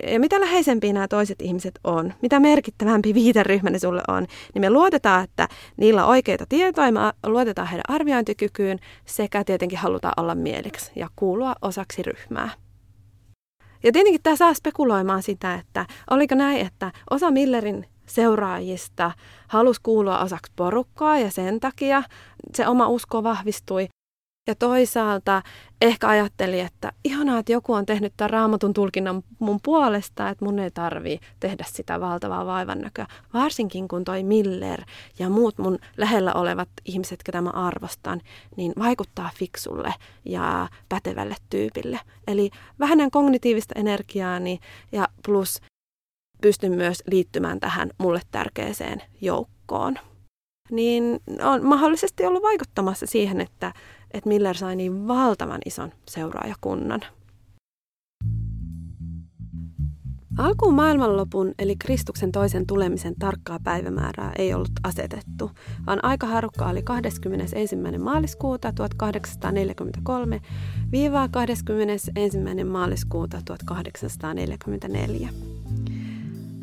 ja 0.07 0.21
mitä 0.21 0.41
läheisempiä 0.41 0.93
nämä 0.93 1.09
toiset 1.09 1.43
ihmiset 1.43 1.81
on, 1.85 2.15
mitä 2.23 2.41
merkittävämpi 2.41 3.15
viiteryhmä 3.21 3.71
ne 3.71 3.79
sulle 3.79 4.03
on, 4.09 4.27
niin 4.55 4.61
me 4.61 4.71
luotetaan, 4.71 5.25
että 5.25 5.49
niillä 5.77 6.05
on 6.05 6.11
oikeita 6.11 6.45
tietoa 6.49 6.87
ja 6.87 6.93
me 6.93 7.01
luotetaan 7.27 7.69
heidän 7.69 7.85
arviointikykyyn 7.89 8.79
sekä 9.05 9.45
tietenkin 9.45 9.79
halutaan 9.79 10.15
olla 10.17 10.35
mieliksi 10.35 10.93
ja 10.97 11.09
kuulua 11.17 11.55
osaksi 11.63 12.03
ryhmää. 12.03 12.51
Ja 13.83 13.93
tietenkin 13.93 14.23
tämä 14.23 14.37
saa 14.37 14.55
spekuloimaan 14.55 15.23
sitä, 15.23 15.55
että 15.55 15.87
oliko 16.11 16.35
näin, 16.35 16.67
että 16.67 16.93
osa 17.11 17.31
Millerin 17.31 17.87
seuraajista 18.07 19.13
halusi 19.49 19.81
kuulua 19.83 20.19
osaksi 20.19 20.53
porukkaa 20.57 21.19
ja 21.19 21.31
sen 21.31 21.61
takia 21.61 22.03
se 22.55 22.69
oma 22.69 22.89
usko 22.89 23.23
vahvistui, 23.23 23.89
ja 24.47 24.55
toisaalta 24.55 25.43
ehkä 25.81 26.09
ajatteli, 26.09 26.61
että 26.61 26.93
ihanaa, 27.05 27.39
että 27.39 27.53
joku 27.53 27.73
on 27.73 27.87
tehnyt 27.87 28.13
tämän 28.17 28.31
raamatun 28.31 28.73
tulkinnan 28.73 29.23
mun 29.39 29.61
puolesta, 29.63 30.29
että 30.29 30.45
mun 30.45 30.59
ei 30.59 30.71
tarvii 30.71 31.21
tehdä 31.41 31.65
sitä 31.69 32.01
valtavaa 32.01 32.47
vaivannäköä. 32.47 33.07
Varsinkin 33.35 33.89
kun 33.89 34.05
toi 34.05 34.23
Miller 34.23 34.83
ja 35.19 35.29
muut 35.29 35.59
mun 35.59 35.79
lähellä 35.97 36.35
olevat 36.35 36.69
ihmiset, 36.85 37.23
ketä 37.23 37.41
mä 37.41 37.51
arvostan, 37.51 38.21
niin 38.57 38.73
vaikuttaa 38.79 39.31
fiksulle 39.35 39.95
ja 40.25 40.69
pätevälle 40.89 41.37
tyypille. 41.51 42.01
Eli 42.27 42.51
vähennän 42.79 43.11
kognitiivista 43.11 43.75
energiaani 43.79 44.59
ja 44.93 45.09
plus 45.25 45.61
pystyn 46.41 46.73
myös 46.73 47.03
liittymään 47.07 47.61
tähän 47.61 47.91
mulle 47.99 48.21
tärkeäseen 48.31 49.03
joukkoon. 49.21 49.99
Niin 50.71 51.21
on 51.43 51.67
mahdollisesti 51.67 52.27
ollut 52.27 52.43
vaikuttamassa 52.43 53.07
siihen, 53.07 53.41
että 53.41 53.73
että 54.15 54.29
Miller 54.29 54.57
sai 54.57 54.77
niin 54.77 55.09
valtavan 55.09 55.61
ison 55.67 55.93
seuraajakunnan. 56.09 57.01
Alkuun 60.39 60.75
maailmanlopun 60.75 61.55
eli 61.59 61.77
Kristuksen 61.77 62.33
toisen 62.33 62.67
tulemisen 62.67 63.15
tarkkaa 63.19 63.59
päivämäärää 63.65 64.33
ei 64.39 64.55
ollut 64.55 64.71
asetettu, 64.83 65.51
vaan 65.87 66.05
aikaharukka 66.05 66.67
oli 66.67 66.83
21. 66.83 67.77
maaliskuuta 67.99 68.73
1843 68.73 70.41
viivaa 70.93 71.29
21. 71.29 72.11
maaliskuuta 72.65 73.39
1844. 73.45 75.29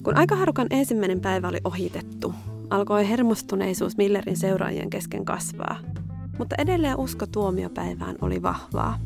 Kun 0.03 0.17
aikaharukan 0.17 0.67
ensimmäinen 0.69 1.21
päivä 1.21 1.47
oli 1.47 1.59
ohitettu, 1.63 2.33
alkoi 2.69 3.09
hermostuneisuus 3.09 3.97
Millerin 3.97 4.37
seuraajien 4.37 4.89
kesken 4.89 5.25
kasvaa– 5.25 5.77
mutta 6.37 6.55
edelleen 6.57 6.99
usko 6.99 7.27
tuomiopäivään 7.27 8.15
oli 8.21 8.41
vahvaa. 8.41 8.99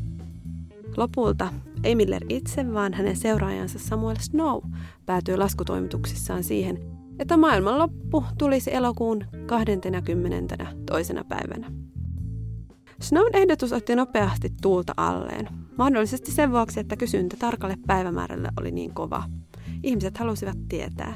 Lopulta 0.96 1.52
ei 1.84 1.94
Miller 1.94 2.24
itse, 2.28 2.74
vaan 2.74 2.94
hänen 2.94 3.16
seuraajansa 3.16 3.78
Samuel 3.78 4.16
Snow 4.20 4.62
päätyi 5.06 5.36
laskutoimituksissaan 5.36 6.44
siihen, 6.44 6.78
että 7.18 7.36
maailmanloppu 7.36 8.24
tulisi 8.38 8.74
elokuun 8.74 9.24
20. 9.46 10.66
toisena 10.86 11.24
päivänä. 11.24 11.72
Snown 13.00 13.30
ehdotus 13.32 13.72
otti 13.72 13.96
nopeasti 13.96 14.52
tuulta 14.62 14.92
alleen, 14.96 15.48
mahdollisesti 15.78 16.32
sen 16.32 16.52
vuoksi, 16.52 16.80
että 16.80 16.96
kysyntä 16.96 17.36
tarkalle 17.38 17.76
päivämäärälle 17.86 18.48
oli 18.60 18.70
niin 18.70 18.94
kova. 18.94 19.24
Ihmiset 19.82 20.18
halusivat 20.18 20.58
tietää. 20.68 21.14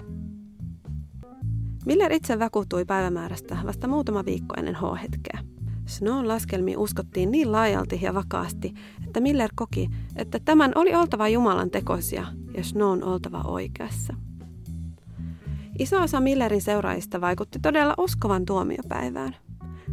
Miller 1.86 2.12
itse 2.12 2.38
vakuuttui 2.38 2.84
päivämäärästä 2.84 3.58
vasta 3.66 3.88
muutama 3.88 4.24
viikko 4.24 4.54
ennen 4.58 4.74
H-hetkeä. 4.74 5.55
Snown 5.86 6.28
laskelmi 6.28 6.76
uskottiin 6.76 7.30
niin 7.30 7.52
laajalti 7.52 7.98
ja 8.02 8.14
vakaasti, 8.14 8.74
että 9.06 9.20
Miller 9.20 9.50
koki, 9.54 9.88
että 10.16 10.38
tämän 10.44 10.72
oli 10.74 10.94
oltava 10.94 11.28
Jumalan 11.28 11.70
tekosia 11.70 12.26
ja 12.56 12.64
Snown 12.64 13.04
oltava 13.04 13.42
oikeassa. 13.44 14.14
Iso 15.78 16.02
osa 16.02 16.20
Millerin 16.20 16.62
seuraajista 16.62 17.20
vaikutti 17.20 17.58
todella 17.62 17.94
uskovan 17.98 18.44
tuomiopäivään. 18.44 19.36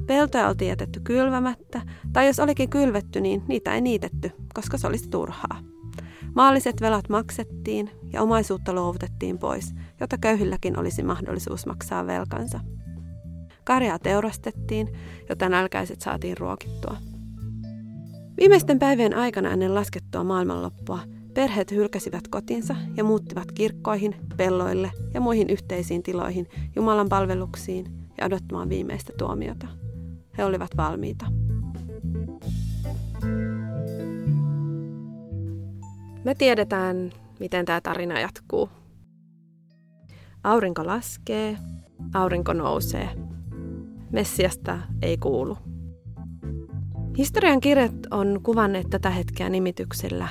Peltoja 0.07 0.47
oltiin 0.47 0.69
jätetty 0.69 0.99
kylvämättä, 0.99 1.81
tai 2.13 2.27
jos 2.27 2.39
olikin 2.39 2.69
kylvetty, 2.69 3.21
niin 3.21 3.43
niitä 3.47 3.75
ei 3.75 3.81
niitetty, 3.81 4.31
koska 4.53 4.77
se 4.77 4.87
olisi 4.87 5.09
turhaa. 5.09 5.59
Maalliset 6.35 6.81
velat 6.81 7.09
maksettiin 7.09 7.89
ja 8.13 8.21
omaisuutta 8.21 8.73
luovutettiin 8.73 9.37
pois, 9.37 9.75
jotta 9.99 10.17
köyhilläkin 10.17 10.79
olisi 10.79 11.03
mahdollisuus 11.03 11.65
maksaa 11.65 12.07
velkansa. 12.07 12.59
Karjaa 13.65 13.99
teurastettiin, 13.99 14.93
jotta 15.29 15.49
nälkäiset 15.49 16.01
saatiin 16.01 16.37
ruokittua. 16.37 16.97
Viimeisten 18.37 18.79
päivien 18.79 19.15
aikana 19.15 19.51
ennen 19.51 19.75
laskettua 19.75 20.23
maailmanloppua 20.23 20.99
perheet 21.33 21.71
hylkäsivät 21.71 22.27
kotinsa 22.27 22.75
ja 22.97 23.03
muuttivat 23.03 23.51
kirkkoihin, 23.51 24.15
pelloille 24.37 24.91
ja 25.13 25.21
muihin 25.21 25.49
yhteisiin 25.49 26.03
tiloihin 26.03 26.47
Jumalan 26.75 27.09
palveluksiin 27.09 27.85
ja 28.17 28.25
odottamaan 28.25 28.69
viimeistä 28.69 29.13
tuomiota. 29.17 29.67
He 30.37 30.45
olivat 30.45 30.69
valmiita. 30.77 31.25
Me 36.23 36.35
tiedetään, 36.35 37.11
miten 37.39 37.65
tämä 37.65 37.81
tarina 37.81 38.19
jatkuu. 38.19 38.69
Aurinko 40.43 40.87
laskee, 40.87 41.57
aurinko 42.13 42.53
nousee. 42.53 43.09
Messiasta 44.13 44.79
ei 45.01 45.17
kuulu. 45.17 45.57
Historian 47.17 47.59
kirjat 47.59 47.93
on 48.11 48.39
kuvanneet 48.43 48.89
tätä 48.89 49.09
hetkeä 49.09 49.49
nimityksellä 49.49 50.27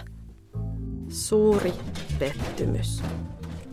Suuri 1.08 1.72
pettymys. 2.18 3.02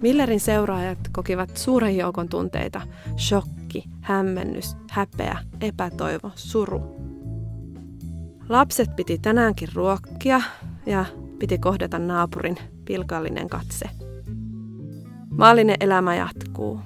Millerin 0.01 0.39
seuraajat 0.39 0.99
kokivat 1.11 1.57
suuren 1.57 1.97
joukon 1.97 2.29
tunteita, 2.29 2.81
shokki, 3.17 3.83
hämmennys, 4.01 4.77
häpeä, 4.91 5.37
epätoivo, 5.61 6.31
suru. 6.35 6.81
Lapset 8.49 8.95
piti 8.95 9.17
tänäänkin 9.17 9.69
ruokkia 9.73 10.41
ja 10.85 11.05
piti 11.39 11.57
kohdata 11.57 11.99
naapurin 11.99 12.57
pilkallinen 12.85 13.49
katse. 13.49 13.89
Maallinen 15.37 15.77
elämä 15.79 16.15
jatkuu, 16.15 16.79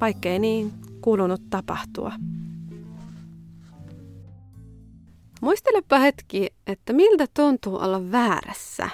vaikkei 0.00 0.38
niin 0.38 0.72
kuulunut 1.00 1.42
tapahtua. 1.50 2.12
Muistelepa 5.40 5.98
hetki, 5.98 6.48
että 6.66 6.92
miltä 6.92 7.26
tuntuu 7.34 7.76
olla 7.76 8.12
väärässä. 8.12 8.90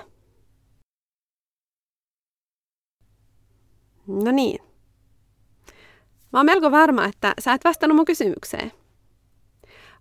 No 4.07 4.31
niin. 4.31 4.59
Mä 6.33 6.39
oon 6.39 6.47
melko 6.47 6.71
varma, 6.71 7.05
että 7.05 7.35
sä 7.41 7.53
et 7.53 7.65
vastannut 7.65 7.97
mun 7.97 8.05
kysymykseen. 8.05 8.73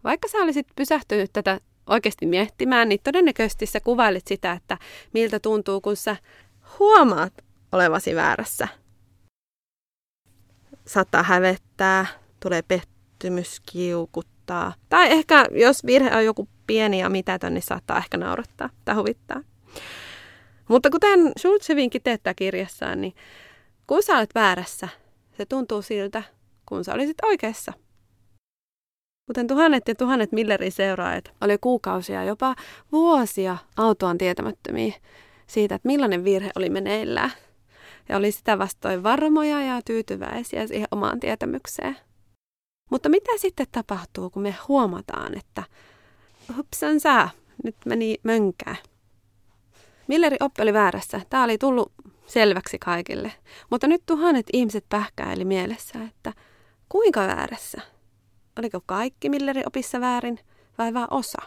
Vaikka 0.03 0.27
sä 0.27 0.37
olisit 0.37 0.67
pysähtynyt 0.75 1.33
tätä 1.33 1.59
oikeasti 1.87 2.25
miettimään, 2.25 2.89
niin 2.89 2.99
todennäköisesti 3.03 3.65
sä 3.65 3.79
kuvailit 3.79 4.27
sitä, 4.27 4.51
että 4.51 4.77
miltä 5.13 5.39
tuntuu, 5.39 5.81
kun 5.81 5.95
sä 5.95 6.15
huomaat 6.79 7.33
olevasi 7.71 8.15
väärässä. 8.15 8.67
Saattaa 10.85 11.23
hävettää, 11.23 12.05
tulee 12.39 12.61
pettymys, 12.61 13.59
kiukuttaa. 14.45 14.73
Tai 14.89 15.11
ehkä 15.11 15.45
jos 15.51 15.85
virhe 15.85 16.17
on 16.17 16.25
joku 16.25 16.47
pieni 16.67 16.99
ja 16.99 17.09
mitätön, 17.09 17.53
niin 17.53 17.61
saattaa 17.61 17.97
ehkä 17.97 18.17
naurattaa 18.17 18.69
tai 18.85 18.95
huvittaa. 18.95 19.41
Mutta 20.69 20.89
kuten 20.89 21.31
Schultz 21.39 21.69
hyvinkin 21.69 22.01
teettää 22.03 22.33
kirjassaan, 22.33 23.01
niin 23.01 23.13
kun 23.87 24.03
sä 24.03 24.17
olet 24.17 24.35
väärässä, 24.35 24.87
se 25.37 25.45
tuntuu 25.45 25.81
siltä, 25.81 26.23
kun 26.65 26.83
sä 26.83 26.93
olisit 26.93 27.17
oikeassa. 27.23 27.73
Kuten 29.27 29.47
tuhannet 29.47 29.87
ja 29.87 29.95
tuhannet 29.95 30.31
Millerin 30.31 30.71
seuraajat 30.71 31.31
oli 31.41 31.57
kuukausia, 31.57 32.23
jopa 32.23 32.55
vuosia 32.91 33.57
autoaan 33.77 34.17
tietämättömiä 34.17 34.93
siitä, 35.47 35.75
että 35.75 35.87
millainen 35.87 36.23
virhe 36.23 36.49
oli 36.55 36.69
meneillään. 36.69 37.31
Ja 38.09 38.17
oli 38.17 38.31
sitä 38.31 38.59
vastoin 38.59 39.03
varmoja 39.03 39.61
ja 39.61 39.81
tyytyväisiä 39.85 40.67
siihen 40.67 40.87
omaan 40.91 41.19
tietämykseen. 41.19 41.97
Mutta 42.89 43.09
mitä 43.09 43.31
sitten 43.37 43.67
tapahtuu, 43.71 44.29
kun 44.29 44.41
me 44.41 44.55
huomataan, 44.67 45.37
että 45.37 45.63
hupsan 46.57 46.99
sää, 46.99 47.29
nyt 47.63 47.75
meni 47.85 48.17
mönkää. 48.23 48.75
Milleri 50.07 50.37
oppi 50.39 50.61
oli 50.61 50.73
väärässä. 50.73 51.21
Tämä 51.29 51.43
oli 51.43 51.57
tullut 51.57 51.91
selväksi 52.25 52.79
kaikille. 52.79 53.31
Mutta 53.71 53.87
nyt 53.87 54.01
tuhannet 54.05 54.45
ihmiset 54.53 54.85
pähkäili 54.89 55.45
mielessä, 55.45 55.99
että 56.03 56.33
kuinka 56.89 57.21
väärässä? 57.21 57.81
Oliko 58.59 58.81
kaikki 58.85 59.29
Milleri 59.29 59.63
opissa 59.65 60.01
väärin 60.01 60.39
vai 60.77 60.93
vain 60.93 61.13
osa? 61.13 61.41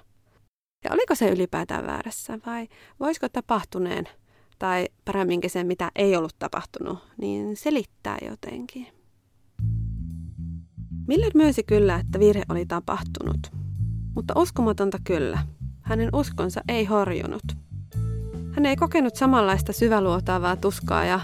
Ja 0.85 0.91
oliko 0.93 1.15
se 1.15 1.29
ylipäätään 1.29 1.87
väärässä 1.87 2.39
vai 2.47 2.69
voisiko 3.01 3.29
tapahtuneen, 3.29 4.09
tai 4.59 4.89
paremminkin 5.05 5.51
se 5.51 5.65
mitä 5.65 5.91
ei 5.97 6.17
ollut 6.17 6.39
tapahtunut, 6.39 6.99
niin 7.17 7.57
selittää 7.57 8.19
jotenkin? 8.31 8.98
Miller 11.09 11.33
myönsi 11.35 11.63
kyllä, 11.63 11.97
että 11.97 12.19
virhe 12.19 12.43
oli 12.49 12.67
tapahtunut. 12.67 13.53
Mutta 14.15 14.35
uskomatonta 14.37 14.99
kyllä, 15.05 15.39
hänen 15.81 16.09
uskonsa 16.13 16.61
ei 16.69 16.85
horjunut. 16.85 17.43
Hän 18.53 18.67
ei 18.67 18.77
kokenut 18.77 19.17
samanlaista 19.17 19.73
syväluotaavaa 19.73 20.57
tuskaa 20.57 21.05
ja 21.05 21.21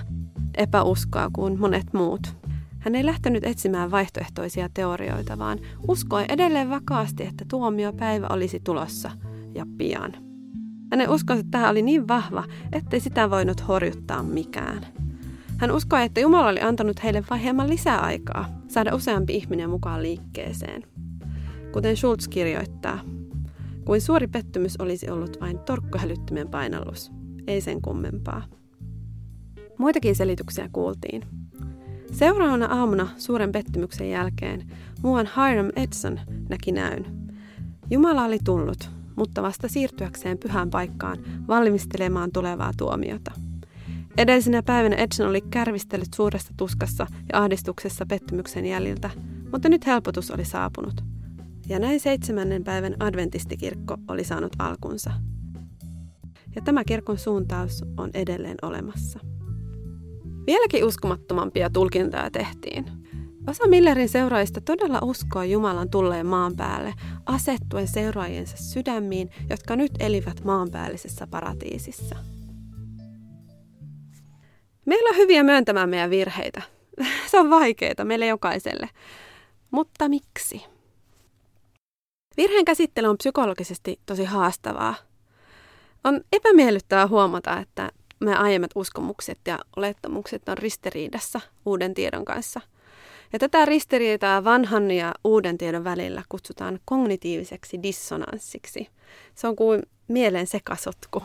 epäuskoa 0.56 1.30
kuin 1.32 1.60
monet 1.60 1.92
muut. 1.92 2.34
Hän 2.78 2.94
ei 2.94 3.06
lähtenyt 3.06 3.44
etsimään 3.44 3.90
vaihtoehtoisia 3.90 4.68
teorioita, 4.74 5.38
vaan 5.38 5.58
uskoi 5.88 6.24
edelleen 6.28 6.70
vakaasti, 6.70 7.26
että 7.26 7.44
tuomiopäivä 7.50 8.26
olisi 8.30 8.60
tulossa 8.60 9.10
ja 9.54 9.66
pian. 9.78 10.12
Hänen 10.90 11.10
uskonsa 11.10 11.44
tähän 11.50 11.70
oli 11.70 11.82
niin 11.82 12.08
vahva, 12.08 12.44
ettei 12.72 13.00
sitä 13.00 13.30
voinut 13.30 13.68
horjuttaa 13.68 14.22
mikään. 14.22 14.86
Hän 15.58 15.70
uskoi, 15.70 16.02
että 16.02 16.20
Jumala 16.20 16.48
oli 16.48 16.60
antanut 16.60 17.04
heille 17.04 17.24
vain 17.30 17.40
hieman 17.40 17.70
lisää 17.70 18.00
aikaa 18.00 18.48
saada 18.68 18.94
useampi 18.94 19.34
ihminen 19.34 19.70
mukaan 19.70 20.02
liikkeeseen. 20.02 20.82
Kuten 21.72 21.96
Schultz 21.96 22.28
kirjoittaa, 22.28 23.00
kuin 23.84 24.00
suuri 24.00 24.26
pettymys 24.26 24.80
olisi 24.80 25.10
ollut 25.10 25.40
vain 25.40 25.58
torkkohälyttimen 25.58 26.48
painallus, 26.48 27.12
ei 27.46 27.60
sen 27.60 27.82
kummempaa. 27.82 28.42
Muitakin 29.78 30.16
selityksiä 30.16 30.68
kuultiin. 30.72 31.22
Seuraavana 32.12 32.66
aamuna 32.66 33.08
suuren 33.16 33.52
pettymyksen 33.52 34.10
jälkeen 34.10 34.70
muuan 35.02 35.28
Hiram 35.36 35.70
Edson 35.76 36.20
näki 36.48 36.72
näyn. 36.72 37.06
Jumala 37.90 38.24
oli 38.24 38.38
tullut, 38.44 38.90
mutta 39.16 39.42
vasta 39.42 39.68
siirtyäkseen 39.68 40.38
pyhään 40.38 40.70
paikkaan 40.70 41.18
valmistelemaan 41.48 42.32
tulevaa 42.32 42.72
tuomiota. 42.76 43.32
Edellisenä 44.16 44.62
päivänä 44.62 44.96
Edson 44.96 45.29
oli 45.29 45.40
kärvistellyt 45.40 46.14
suuressa 46.14 46.55
tuskassa 46.57 47.07
ja 47.33 47.42
ahdistuksessa 47.42 48.07
pettymyksen 48.07 48.66
jäljiltä, 48.66 49.11
mutta 49.53 49.68
nyt 49.68 49.87
helpotus 49.87 50.31
oli 50.31 50.44
saapunut. 50.44 51.00
Ja 51.68 51.79
näin 51.79 52.00
seitsemännen 52.00 52.64
päivän 52.64 52.94
adventistikirkko 53.00 53.96
oli 54.09 54.24
saanut 54.24 54.53
alkunsa. 54.59 55.11
Ja 56.57 56.62
tämä 56.62 56.85
kirkon 56.85 57.18
suuntaus 57.18 57.85
on 57.96 58.11
edelleen 58.14 58.57
olemassa. 58.62 59.18
Vieläkin 60.46 60.85
uskomattomampia 60.85 61.70
tulkintoja 61.70 62.31
tehtiin. 62.31 62.85
Osa 63.48 63.68
Millerin 63.68 64.09
seuraajista 64.09 64.61
todella 64.61 64.98
uskoi 65.03 65.50
Jumalan 65.50 65.90
tulleen 65.90 66.27
maan 66.27 66.57
päälle, 66.57 66.94
asettuen 67.27 67.88
seuraajiensa 67.88 68.57
sydämiin, 68.57 69.31
jotka 69.50 69.77
nyt 69.77 69.92
elivät 70.00 70.44
maanpäällisessä 70.44 71.27
paratiisissa. 71.27 72.33
Meillä 74.84 75.10
on 75.10 75.16
hyviä 75.16 75.42
myöntämään 75.42 75.88
meidän 75.88 76.10
virheitä. 76.10 76.62
Se 77.30 77.38
on 77.38 77.50
vaikeaa 77.50 78.04
meille 78.04 78.26
jokaiselle. 78.26 78.88
Mutta 79.70 80.08
miksi? 80.08 80.62
Virheen 82.36 82.64
käsittely 82.64 83.08
on 83.08 83.18
psykologisesti 83.18 84.00
tosi 84.06 84.24
haastavaa. 84.24 84.94
On 86.04 86.20
epämiellyttävää 86.32 87.06
huomata, 87.06 87.58
että 87.58 87.90
me 88.20 88.36
aiemmat 88.36 88.70
uskomukset 88.74 89.38
ja 89.46 89.58
olettamukset 89.76 90.48
on 90.48 90.58
ristiriidassa 90.58 91.40
uuden 91.66 91.94
tiedon 91.94 92.24
kanssa. 92.24 92.60
Ja 93.32 93.38
tätä 93.38 93.64
ristiriitaa 93.64 94.44
vanhan 94.44 94.90
ja 94.90 95.14
uuden 95.24 95.58
tiedon 95.58 95.84
välillä 95.84 96.22
kutsutaan 96.28 96.80
kognitiiviseksi 96.84 97.82
dissonanssiksi. 97.82 98.88
Se 99.34 99.48
on 99.48 99.56
kuin 99.56 99.82
mielen 100.08 100.46
sekasotku. 100.46 101.22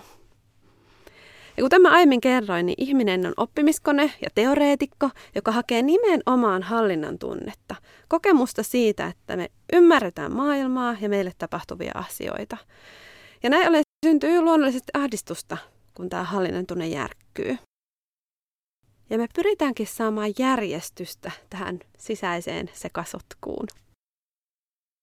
Ja 1.59 1.63
kuten 1.63 1.81
mä 1.81 1.89
aiemmin 1.89 2.21
kerroin, 2.21 2.65
niin 2.65 2.75
ihminen 2.77 3.25
on 3.25 3.33
oppimiskone 3.37 4.11
ja 4.21 4.29
teoreetikko, 4.35 5.09
joka 5.35 5.51
hakee 5.51 5.81
nimenomaan 5.81 6.63
hallinnan 6.63 7.19
tunnetta, 7.19 7.75
kokemusta 8.07 8.63
siitä, 8.63 9.07
että 9.07 9.37
me 9.37 9.51
ymmärretään 9.73 10.35
maailmaa 10.35 10.95
ja 11.01 11.09
meille 11.09 11.31
tapahtuvia 11.37 11.91
asioita. 11.95 12.57
Ja 13.43 13.49
näin 13.49 13.67
ollen 13.67 13.83
syntyy 14.05 14.41
luonnollisesti 14.41 14.91
ahdistusta, 14.93 15.57
kun 15.93 16.09
tämä 16.09 16.23
hallinnan 16.23 16.65
tunne 16.65 16.87
järkkyy. 16.87 17.57
Ja 19.09 19.17
me 19.17 19.27
pyritäänkin 19.35 19.87
saamaan 19.87 20.31
järjestystä 20.39 21.31
tähän 21.49 21.79
sisäiseen 21.97 22.69
sekasotkuun. 22.73 23.67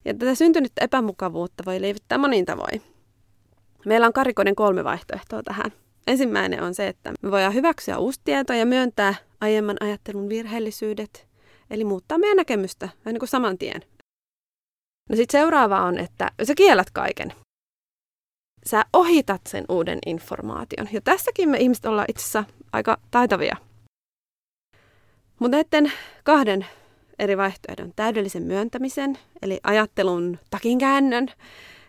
Ja 0.05 0.15
tätä 0.15 0.35
syntynyttä 0.35 0.85
epämukavuutta 0.85 1.63
voi 1.67 1.81
lievittää 1.81 2.19
monin 2.19 2.45
tavoin. 2.45 2.83
Meillä 3.87 4.07
on 4.07 4.13
karikoiden 4.13 4.57
kolme 4.57 4.85
vaihtoehtoa 4.85 5.43
tähän. 5.43 5.86
Ensimmäinen 6.07 6.63
on 6.63 6.75
se, 6.75 6.89
että 6.89 7.13
me 7.23 7.31
voidaan 7.31 7.55
hyväksyä 7.55 7.99
uusi 7.99 8.21
tieto 8.25 8.53
ja 8.53 8.67
myöntää 8.67 9.15
aiemman 9.41 9.77
ajattelun 9.81 10.29
virheellisyydet, 10.29 11.27
eli 11.71 11.85
muuttaa 11.85 12.19
meidän 12.19 12.37
näkemystä 12.37 12.87
vähän 12.87 13.15
niin 13.15 13.19
kuin 13.19 13.29
saman 13.29 13.59
tien. 13.59 13.83
No 15.11 15.17
sitten 15.17 15.41
seuraava 15.41 15.83
on, 15.83 15.99
että 15.99 16.31
sä 16.43 16.55
kiellät 16.55 16.91
kaiken. 16.91 17.33
Sä 18.67 18.85
ohitat 18.93 19.41
sen 19.49 19.65
uuden 19.69 19.99
informaation. 20.07 20.89
Ja 20.93 21.01
tässäkin 21.01 21.49
me 21.49 21.59
ihmiset 21.59 21.87
ollaan 21.87 22.07
itse 22.09 22.23
asiassa 22.23 22.45
aika 22.73 22.99
taitavia. 23.11 23.57
Mutta 25.39 25.57
näiden 25.57 25.93
kahden 26.25 26.67
eri 27.19 27.37
vaihtoehdon, 27.37 27.93
täydellisen 27.97 28.43
myöntämisen, 28.43 29.19
eli 29.43 29.61
ajattelun 29.63 30.39
takinkäännön, 30.51 31.29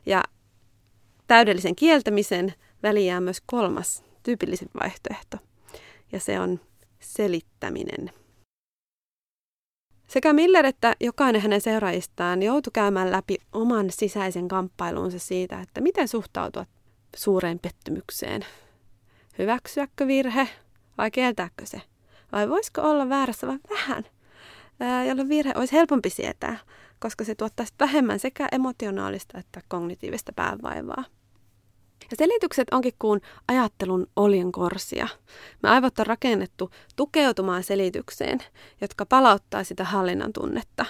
ja 0.06 0.24
täydellisen 1.28 1.76
kieltämisen 1.76 2.54
väliin 2.84 3.08
jää 3.08 3.22
myös 3.22 3.42
kolmas 3.46 4.07
tyypillisin 4.28 4.70
vaihtoehto, 4.82 5.38
ja 6.12 6.20
se 6.20 6.40
on 6.40 6.60
selittäminen. 7.00 8.12
Sekä 10.08 10.34
Miller 10.34 10.66
että 10.66 10.96
jokainen 11.00 11.42
hänen 11.42 11.62
seuraajistaan 11.62 12.44
joutui 12.44 12.72
käymään 12.74 13.12
läpi 13.12 13.38
oman 13.54 13.92
sisäisen 13.92 14.48
kamppailunsa 14.48 15.20
siitä, 15.20 15.62
että 15.62 15.82
miten 15.82 16.08
suhtautua 16.08 16.66
suureen 17.16 17.60
pettymykseen. 17.60 18.46
Hyväksyäkö 19.38 20.08
virhe 20.08 20.50
vai 20.98 21.12
kieltääkö 21.12 21.66
se? 21.66 21.82
Vai 22.32 22.50
voisiko 22.50 22.82
olla 22.82 23.10
väärässä 23.10 23.48
vain 23.48 23.62
vähän, 23.70 24.06
jolloin 25.08 25.30
virhe 25.30 25.54
olisi 25.56 25.74
helpompi 25.74 26.10
sietää, 26.10 26.58
koska 27.00 27.24
se 27.24 27.36
tuottaisi 27.36 27.74
vähemmän 27.80 28.20
sekä 28.20 28.48
emotionaalista 28.52 29.38
että 29.38 29.62
kognitiivista 29.68 30.34
päävaivaa. 30.34 31.04
Ja 32.12 32.18
selitykset 32.18 32.68
onkin 32.72 32.94
kuin 33.00 33.22
ajattelun 33.48 34.08
oljenkorsia. 34.16 35.08
Me 35.64 35.70
aivot 35.70 36.00
on 36.00 36.06
rakennettu 36.08 36.72
tukeutumaan 36.96 37.64
selitykseen, 37.64 38.40
jotka 38.82 39.06
palauttaa 39.06 39.64
sitä 39.64 39.84
hallinnan 39.84 40.34
tunnetta. 40.34 40.86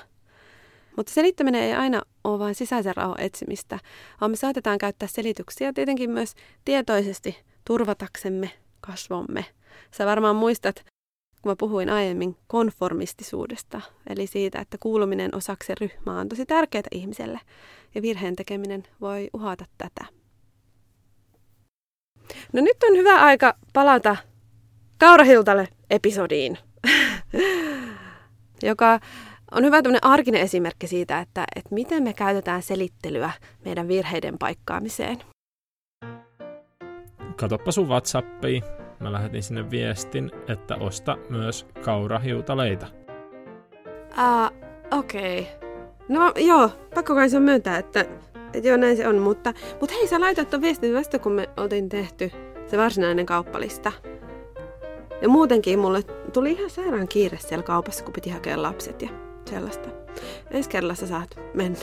Mutta 0.97 1.13
selittäminen 1.13 1.63
ei 1.63 1.73
aina 1.73 2.01
ole 2.23 2.39
vain 2.39 2.55
sisäisen 2.55 2.95
rauhan 2.95 3.21
etsimistä, 3.21 3.79
vaan 4.21 4.31
me 4.31 4.35
saatetaan 4.35 4.77
käyttää 4.77 5.07
selityksiä 5.07 5.73
tietenkin 5.73 6.09
myös 6.09 6.33
tietoisesti 6.65 7.37
turvataksemme 7.65 8.51
kasvomme. 8.81 9.45
Sä 9.91 10.05
varmaan 10.05 10.35
muistat, 10.35 10.85
kun 11.41 11.51
mä 11.51 11.55
puhuin 11.55 11.89
aiemmin 11.89 12.37
konformistisuudesta, 12.47 13.81
eli 14.09 14.27
siitä, 14.27 14.59
että 14.59 14.77
kuuluminen 14.79 15.35
osaksi 15.35 15.75
ryhmää 15.81 16.19
on 16.19 16.29
tosi 16.29 16.45
tärkeää 16.45 16.83
ihmiselle, 16.91 17.39
ja 17.95 18.01
virheen 18.01 18.35
tekeminen 18.35 18.83
voi 19.01 19.29
uhata 19.33 19.65
tätä. 19.77 20.05
No 22.53 22.61
nyt 22.61 22.77
on 22.89 22.97
hyvä 22.97 23.21
aika 23.21 23.55
palata 23.73 24.15
Kaurahiltalle 24.99 25.67
episodiin, 25.89 26.57
joka 28.63 28.99
on 29.51 29.63
hyvä 29.65 29.81
tämmöinen 29.81 30.03
arkinen 30.03 30.41
esimerkki 30.41 30.87
siitä, 30.87 31.19
että, 31.19 31.45
että 31.55 31.75
miten 31.75 32.03
me 32.03 32.13
käytetään 32.13 32.61
selittelyä 32.61 33.31
meidän 33.65 33.87
virheiden 33.87 34.37
paikkaamiseen. 34.37 35.17
Katoppa 37.35 37.71
sun 37.71 37.87
Whatsappia. 37.87 38.61
Mä 38.99 39.11
lähetin 39.11 39.43
sinne 39.43 39.71
viestin, 39.71 40.31
että 40.47 40.75
osta 40.75 41.17
myös 41.29 41.67
kaurahiutaleita. 41.85 42.87
Ah, 44.15 44.51
uh, 44.51 44.99
okei. 44.99 45.41
Okay. 45.41 45.69
No 46.09 46.33
joo, 46.35 46.69
pakko 46.95 47.15
kai 47.15 47.29
se 47.29 47.39
myöntää, 47.39 47.77
että 47.77 48.05
joo, 48.63 48.77
näin 48.77 48.97
se 48.97 49.07
on, 49.07 49.17
mutta, 49.17 49.53
mutta 49.79 49.95
hei, 49.95 50.07
sä 50.07 50.21
laitat 50.21 50.49
tuon 50.49 50.61
viestin 50.61 50.93
vasta, 50.93 51.19
kun 51.19 51.31
me 51.31 51.49
oltiin 51.57 51.89
tehty 51.89 52.31
se 52.67 52.77
varsinainen 52.77 53.25
kauppalista. 53.25 53.91
Ja 55.21 55.29
muutenkin 55.29 55.79
mulle 55.79 56.03
tuli 56.33 56.51
ihan 56.51 56.69
sairaan 56.69 57.07
kiire 57.07 57.37
siellä 57.37 57.63
kaupassa, 57.63 58.03
kun 58.03 58.13
piti 58.13 58.29
hakea 58.29 58.61
lapset 58.61 59.01
ja 59.01 59.09
sellaista. 59.49 59.89
Ensi 60.51 60.69
kerralla 60.69 60.95
sä 60.95 61.07
saat 61.07 61.39
mennä. 61.53 61.79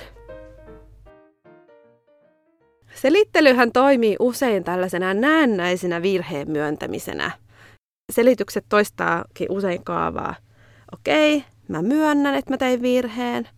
Selittelyhän 2.94 3.72
toimii 3.72 4.16
usein 4.18 4.64
tällaisena 4.64 5.14
näennäisenä 5.14 6.03
virheen 6.03 6.50
myöntämisenä. 6.50 7.31
Selitykset 8.12 8.64
toistaakin 8.68 9.50
usein 9.50 9.85
kaavaa. 9.85 10.35
Okei, 10.92 11.44
mä 11.68 11.83
myönnän, 11.83 12.35
että 12.35 12.50
mä 12.50 12.57
tein 12.57 12.83
virheen, 12.83 13.48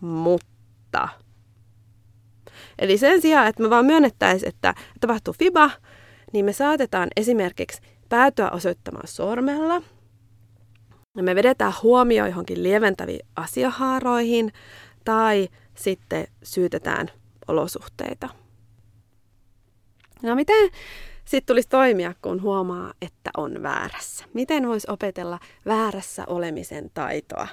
mutta 0.00 1.08
Eli 2.78 2.98
sen 2.98 3.20
sijaan, 3.20 3.46
että 3.46 3.62
me 3.62 3.70
vaan 3.70 3.86
myönnettäisiin, 3.86 4.48
että 4.48 4.74
tapahtuu 5.00 5.34
FIBA, 5.38 5.70
niin 6.32 6.44
me 6.44 6.52
saatetaan 6.52 7.08
esimerkiksi 7.16 7.82
päätyä 8.08 8.50
osoittamaan 8.50 9.08
sormella. 9.08 9.82
Ja 11.16 11.22
me 11.22 11.34
vedetään 11.34 11.72
huomio 11.82 12.26
johonkin 12.26 12.62
lieventäviin 12.62 13.26
asiahaaroihin 13.36 14.52
tai 15.04 15.48
sitten 15.74 16.26
syytetään 16.42 17.10
olosuhteita. 17.48 18.28
No 20.22 20.34
miten 20.34 20.70
sitten 21.24 21.46
tulisi 21.46 21.68
toimia, 21.68 22.14
kun 22.22 22.42
huomaa, 22.42 22.92
että 23.02 23.30
on 23.36 23.62
väärässä? 23.62 24.24
Miten 24.34 24.68
voisi 24.68 24.86
opetella 24.90 25.38
väärässä 25.66 26.24
olemisen 26.26 26.90
taitoa? 26.94 27.48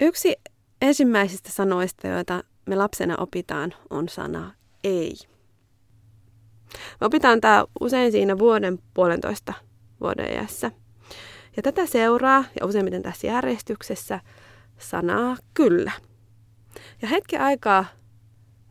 Yksi 0.00 0.36
ensimmäisistä 0.82 1.50
sanoista, 1.52 2.08
joita 2.08 2.44
me 2.68 2.76
lapsena 2.76 3.16
opitaan, 3.18 3.74
on 3.90 4.08
sana 4.08 4.54
ei. 4.84 5.14
Me 7.00 7.06
opitaan 7.06 7.40
tämä 7.40 7.64
usein 7.80 8.12
siinä 8.12 8.38
vuoden 8.38 8.78
puolentoista 8.94 9.52
vuoden 10.00 10.32
iässä. 10.32 10.70
Ja 11.56 11.62
tätä 11.62 11.86
seuraa, 11.86 12.44
ja 12.60 12.66
useimmiten 12.66 13.02
tässä 13.02 13.26
järjestyksessä, 13.26 14.20
sanaa 14.78 15.36
kyllä. 15.54 15.92
Ja 17.02 17.08
hetki 17.08 17.36
aikaa 17.36 17.84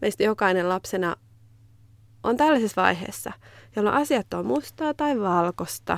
meistä 0.02 0.24
jokainen 0.24 0.70
lapsena 0.70 1.16
on 2.24 2.38
tällaisessa 2.38 2.82
vaiheessa, 2.82 3.32
jolloin 3.76 3.96
asiat 3.96 4.34
on 4.34 4.46
mustaa 4.46 4.94
tai 4.94 5.20
valkosta, 5.20 5.98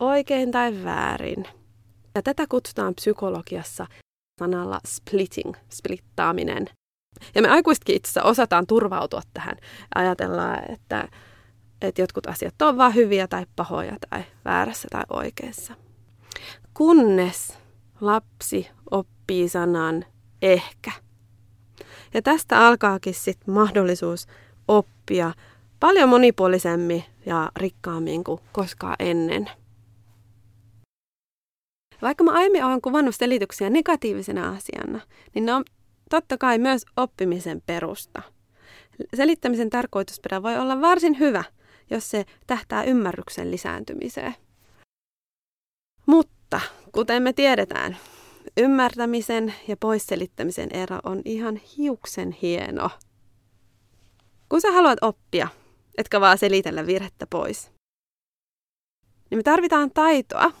oikein 0.00 0.50
tai 0.50 0.84
väärin. 0.84 1.44
Ja 2.14 2.22
tätä 2.22 2.46
kutsutaan 2.48 2.94
psykologiassa 2.94 3.86
sanalla 4.40 4.80
splitting, 4.86 5.54
splittaaminen. 5.70 6.66
Ja 7.34 7.42
me 7.42 7.48
aikuisetkin 7.48 7.96
itse 7.96 8.20
osataan 8.22 8.66
turvautua 8.66 9.20
tähän. 9.34 9.56
Ajatellaan, 9.94 10.72
että, 10.72 11.08
että 11.82 12.02
jotkut 12.02 12.26
asiat 12.26 12.62
on 12.62 12.76
vain 12.76 12.94
hyviä 12.94 13.28
tai 13.28 13.46
pahoja 13.56 13.96
tai 14.10 14.24
väärässä 14.44 14.88
tai 14.90 15.02
oikeassa. 15.10 15.74
Kunnes 16.74 17.58
lapsi 18.00 18.68
oppii 18.90 19.48
sanan 19.48 20.04
ehkä. 20.42 20.92
Ja 22.14 22.22
tästä 22.22 22.66
alkaakin 22.66 23.14
sitten 23.14 23.54
mahdollisuus 23.54 24.26
oppia 24.68 25.32
paljon 25.80 26.08
monipuolisemmin 26.08 27.04
ja 27.26 27.50
rikkaammin 27.56 28.24
kuin 28.24 28.40
koskaan 28.52 28.96
ennen. 28.98 29.50
Vaikka 32.02 32.24
mä 32.24 32.32
aiemmin 32.32 32.64
olen 32.64 32.80
kuvannut 32.80 33.14
selityksiä 33.14 33.70
negatiivisena 33.70 34.48
asiana, 34.48 35.00
niin 35.34 35.46
ne 35.46 35.54
on 35.54 35.64
totta 36.14 36.38
kai 36.38 36.58
myös 36.58 36.86
oppimisen 36.96 37.62
perusta. 37.66 38.22
Selittämisen 39.16 39.70
tarkoitusperä 39.70 40.42
voi 40.42 40.58
olla 40.58 40.80
varsin 40.80 41.18
hyvä, 41.18 41.44
jos 41.90 42.10
se 42.10 42.24
tähtää 42.46 42.84
ymmärryksen 42.84 43.50
lisääntymiseen. 43.50 44.34
Mutta, 46.06 46.60
kuten 46.92 47.22
me 47.22 47.32
tiedetään, 47.32 47.96
ymmärtämisen 48.56 49.54
ja 49.68 49.76
poisselittämisen 49.76 50.68
ero 50.72 50.98
on 51.04 51.22
ihan 51.24 51.56
hiuksen 51.56 52.32
hieno. 52.32 52.90
Kun 54.48 54.60
sä 54.60 54.72
haluat 54.72 54.98
oppia, 55.00 55.48
etkä 55.98 56.20
vaan 56.20 56.38
selitellä 56.38 56.86
virhettä 56.86 57.26
pois. 57.30 57.70
Niin 59.30 59.38
me 59.38 59.42
tarvitaan 59.42 59.90
taitoa, 59.90 60.52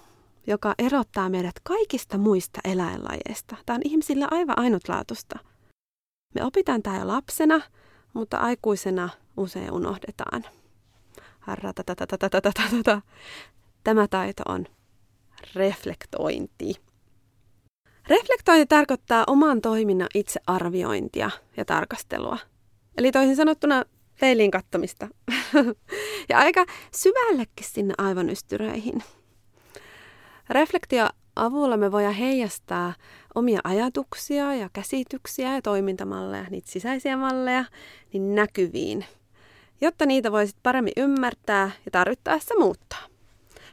joka 0.46 0.74
erottaa 0.78 1.28
meidät 1.28 1.54
kaikista 1.62 2.18
muista 2.18 2.60
eläinlajeista. 2.64 3.56
Tämä 3.66 3.74
on 3.74 3.82
ihmisillä 3.84 4.28
aivan 4.30 4.58
ainutlaatusta. 4.58 5.38
Me 6.34 6.44
opitaan 6.44 6.82
tämä 6.82 6.98
jo 6.98 7.06
lapsena, 7.06 7.60
mutta 8.14 8.36
aikuisena 8.36 9.08
usein 9.36 9.72
unohdetaan. 9.72 10.44
Tämä 13.84 14.08
taito 14.08 14.42
on 14.48 14.66
reflektointi. 15.54 16.74
Reflektointi 18.08 18.66
tarkoittaa 18.66 19.24
oman 19.26 19.60
toiminnan 19.60 20.08
itsearviointia 20.14 21.30
ja 21.56 21.64
tarkastelua. 21.64 22.38
Eli 22.96 23.12
toisin 23.12 23.36
sanottuna 23.36 23.84
peiliin 24.20 24.50
kattomista. 24.50 25.08
ja 26.28 26.38
aika 26.38 26.64
syvällekin 26.94 27.66
sinne 27.66 27.94
aivonystyröihin. 27.98 29.02
Reflektio 30.48 31.08
avulla 31.36 31.76
me 31.76 31.92
voidaan 31.92 32.14
heijastaa 32.14 32.94
omia 33.34 33.60
ajatuksia 33.64 34.54
ja 34.54 34.68
käsityksiä 34.72 35.54
ja 35.54 35.62
toimintamalleja, 35.62 36.44
niitä 36.50 36.70
sisäisiä 36.70 37.16
malleja, 37.16 37.64
niin 38.12 38.34
näkyviin, 38.34 39.04
jotta 39.80 40.06
niitä 40.06 40.32
voisit 40.32 40.56
paremmin 40.62 40.92
ymmärtää 40.96 41.70
ja 41.84 41.90
tarvittaessa 41.90 42.54
muuttaa. 42.58 43.02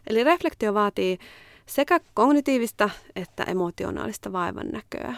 Eli 0.07 0.23
reflektio 0.23 0.73
vaatii 0.73 1.17
sekä 1.65 1.99
kognitiivista 2.13 2.89
että 3.15 3.43
emotionaalista 3.43 4.31
vaivan 4.31 4.67
näköä. 4.67 5.15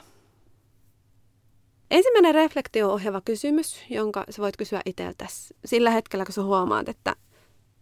Ensimmäinen 1.92 2.36
reflektio 2.36 2.90
ohjava 2.92 3.22
kysymys, 3.22 3.86
jonka 3.90 4.24
sä 4.30 4.42
voit 4.42 4.58
kysyä 4.58 4.82
itseltäsi 4.86 5.56
sillä 5.66 5.90
hetkellä, 5.90 6.26
kun 6.26 6.34
sä 6.34 6.44
huomaat, 6.44 6.90
että 6.90 7.16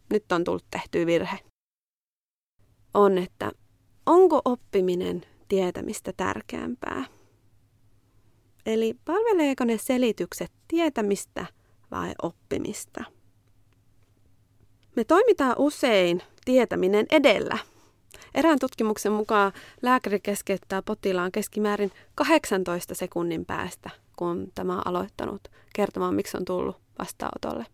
nyt 0.10 0.32
on 0.32 0.44
tullut 0.44 0.66
tehty 0.72 1.06
virhe, 1.06 1.40
on, 2.94 3.18
että 3.18 3.52
onko 4.06 4.42
oppiminen 4.46 5.22
tietämistä 5.48 6.14
tärkeämpää? 6.18 7.06
Eli 8.66 8.94
palveleeko 9.06 9.64
ne 9.66 9.78
selitykset 9.78 10.52
tietämistä 10.68 11.46
vai 11.92 12.12
oppimista? 12.22 13.04
Me 14.96 15.04
toimitaan 15.04 15.56
usein 15.58 16.22
tietäminen 16.46 17.06
edellä. 17.12 17.58
Erään 18.36 18.60
tutkimuksen 18.60 19.12
mukaan 19.12 19.52
lääkäri 19.82 20.20
keskeyttää 20.20 20.82
potilaan 20.82 21.32
keskimäärin 21.32 21.92
18 22.16 22.96
sekunnin 22.96 23.46
päästä, 23.46 23.90
kun 24.16 24.52
tämä 24.56 24.74
on 24.74 24.88
aloittanut 24.88 25.42
kertomaan, 25.76 26.16
miksi 26.16 26.38
on 26.38 26.46
tullut 26.46 26.78
vastaanotolle. 27.00 27.66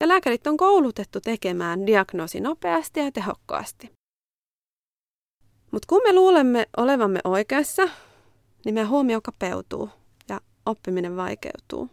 Ja 0.00 0.08
lääkärit 0.08 0.46
on 0.46 0.56
koulutettu 0.56 1.20
tekemään 1.20 1.86
diagnoosi 1.86 2.40
nopeasti 2.40 3.00
ja 3.00 3.12
tehokkaasti. 3.12 4.03
Mutta 5.74 5.86
kun 5.88 6.00
me 6.04 6.12
luulemme 6.12 6.66
olevamme 6.76 7.20
oikeassa, 7.24 7.88
niin 8.64 8.74
meidän 8.74 8.90
huomio 8.90 9.20
kapeutuu 9.20 9.90
ja 10.28 10.40
oppiminen 10.66 11.16
vaikeutuu. 11.16 11.90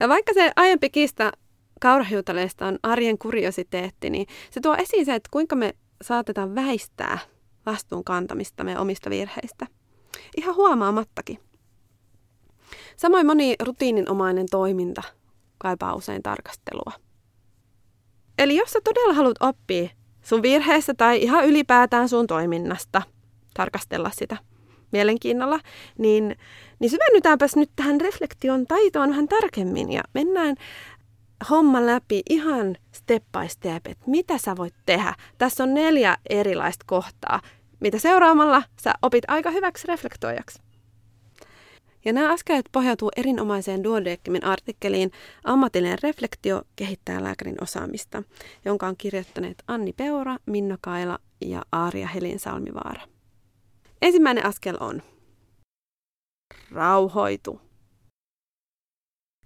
Ja 0.00 0.08
vaikka 0.08 0.34
se 0.34 0.52
aiempi 0.56 0.90
kiista 0.90 1.32
kaurahiutaleista 1.80 2.66
on 2.66 2.78
arjen 2.82 3.18
kuriositeetti, 3.18 4.10
niin 4.10 4.26
se 4.50 4.60
tuo 4.60 4.74
esiin 4.74 5.04
se, 5.04 5.14
että 5.14 5.28
kuinka 5.32 5.56
me 5.56 5.74
saatetaan 6.02 6.54
väistää 6.54 7.18
vastuun 7.66 8.04
kantamista 8.04 8.64
meidän 8.64 8.82
omista 8.82 9.10
virheistä. 9.10 9.66
Ihan 10.36 10.54
huomaamattakin. 10.54 11.38
Samoin 12.96 13.26
moni 13.26 13.54
rutiininomainen 13.62 14.46
toiminta 14.50 15.02
kaipaa 15.58 15.94
usein 15.94 16.22
tarkastelua. 16.22 16.92
Eli 18.38 18.56
jos 18.56 18.70
sä 18.70 18.80
todella 18.84 19.14
haluat 19.14 19.36
oppia 19.40 19.88
sun 20.22 20.42
virheestä 20.42 20.94
tai 20.94 21.22
ihan 21.22 21.44
ylipäätään 21.46 22.08
sun 22.08 22.26
toiminnasta, 22.26 23.02
tarkastella 23.54 24.10
sitä 24.14 24.36
mielenkiinnolla, 24.92 25.60
niin, 25.98 26.36
niin 26.78 26.90
syvennytäänpäs 26.90 27.56
nyt 27.56 27.70
tähän 27.76 28.00
reflektion 28.00 28.66
taitoon 28.66 29.10
vähän 29.10 29.28
tarkemmin 29.28 29.92
ja 29.92 30.02
mennään 30.14 30.56
homma 31.50 31.86
läpi 31.86 32.22
ihan 32.30 32.76
step 32.92 33.24
by 33.32 33.48
step, 33.48 33.86
että 33.86 34.04
mitä 34.06 34.38
sä 34.38 34.56
voit 34.56 34.74
tehdä. 34.86 35.14
Tässä 35.38 35.62
on 35.62 35.74
neljä 35.74 36.16
erilaista 36.30 36.84
kohtaa, 36.88 37.40
mitä 37.80 37.98
seuraamalla 37.98 38.62
sä 38.80 38.92
opit 39.02 39.24
aika 39.28 39.50
hyväksi 39.50 39.86
reflektoijaksi. 39.86 40.62
Ja 42.04 42.12
nämä 42.12 42.32
askeleet 42.32 42.68
pohjautuu 42.72 43.10
erinomaiseen 43.16 43.84
Duodeckimin 43.84 44.44
artikkeliin 44.44 45.10
Ammatillinen 45.44 45.98
reflektio 46.02 46.62
kehittää 46.76 47.22
lääkärin 47.22 47.62
osaamista, 47.62 48.22
jonka 48.64 48.86
on 48.86 48.96
kirjoittaneet 48.96 49.62
Anni 49.68 49.92
Peura, 49.92 50.36
Minna 50.46 50.78
Kaila 50.80 51.18
ja 51.40 51.62
Aaria 51.72 52.06
Helin 52.06 52.38
Salmivaara. 52.38 53.08
Ensimmäinen 54.02 54.46
askel 54.46 54.76
on 54.80 55.02
rauhoitu. 56.70 57.60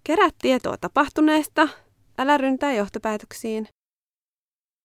Kerää 0.04 0.30
tietoa 0.42 0.76
tapahtuneesta, 0.76 1.68
älä 2.18 2.38
ryntää 2.38 2.72
johtopäätöksiin. 2.72 3.68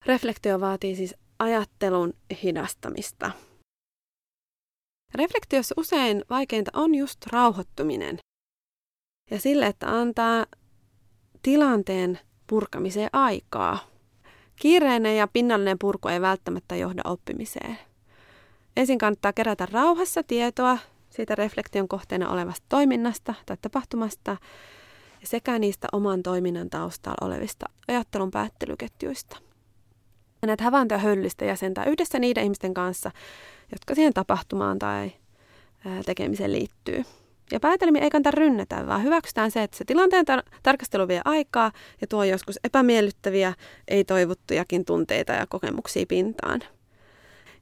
Reflektio 0.06 0.60
vaatii 0.60 0.96
siis 0.96 1.16
ajattelun 1.40 2.14
hidastamista. 2.44 3.32
Reflektiossa 5.16 5.76
usein 5.78 6.24
vaikeinta 6.30 6.72
on 6.74 6.96
just 6.96 7.18
rauhoittuminen. 7.28 8.18
Ja 9.32 9.40
sille, 9.40 9.66
että 9.66 10.00
antaa 10.00 10.46
tilanteen 11.44 12.20
purkamiseen 12.48 13.10
aikaa. 13.14 13.80
Kiireinen 14.56 15.18
ja 15.18 15.28
pinnallinen 15.28 15.80
purku 15.80 16.08
ei 16.08 16.22
välttämättä 16.22 16.76
johda 16.76 17.02
oppimiseen. 17.06 17.78
Ensin 18.78 18.98
kannattaa 18.98 19.34
kerätä 19.34 19.68
rauhassa 19.72 20.24
tietoa 20.24 20.78
siitä 21.10 21.36
reflektion 21.36 21.88
kohteena 21.88 22.30
olevasta 22.30 22.66
toiminnasta 22.70 23.34
tai 23.46 23.58
tapahtumasta 23.62 24.38
sekä 25.24 25.60
niistä 25.60 25.88
oman 25.92 26.24
toiminnan 26.24 26.70
taustalla 26.70 27.28
olevista 27.28 27.66
ajattelun 27.88 28.32
päättelyketjuista. 28.32 29.38
Näitä 30.48 30.64
havaintoja 30.64 30.98
höllistä 30.98 31.46
jäsentää 31.46 31.86
yhdessä 31.86 32.20
niiden 32.20 32.44
ihmisten 32.44 32.74
kanssa, 32.74 33.12
jotka 33.72 33.96
siihen 33.96 34.14
tapahtumaan 34.14 34.80
tai 34.80 35.12
tekemiseen 36.06 36.52
liittyy. 36.52 37.04
Ja 37.52 37.60
päätelmiä 37.60 38.02
ei 38.02 38.10
kannata 38.10 38.32
rynnätä, 38.32 38.88
vaan 38.88 39.04
hyväksytään 39.04 39.52
se, 39.52 39.64
että 39.64 39.78
se 39.78 39.86
tilanteen 39.86 40.26
tar- 40.32 40.58
tarkastelu 40.64 41.08
vie 41.08 41.22
aikaa 41.26 41.72
ja 42.02 42.08
tuo 42.08 42.24
joskus 42.24 42.60
epämiellyttäviä, 42.64 43.54
ei-toivottujakin 43.88 44.86
tunteita 44.86 45.34
ja 45.34 45.48
kokemuksia 45.48 46.06
pintaan. 46.06 46.62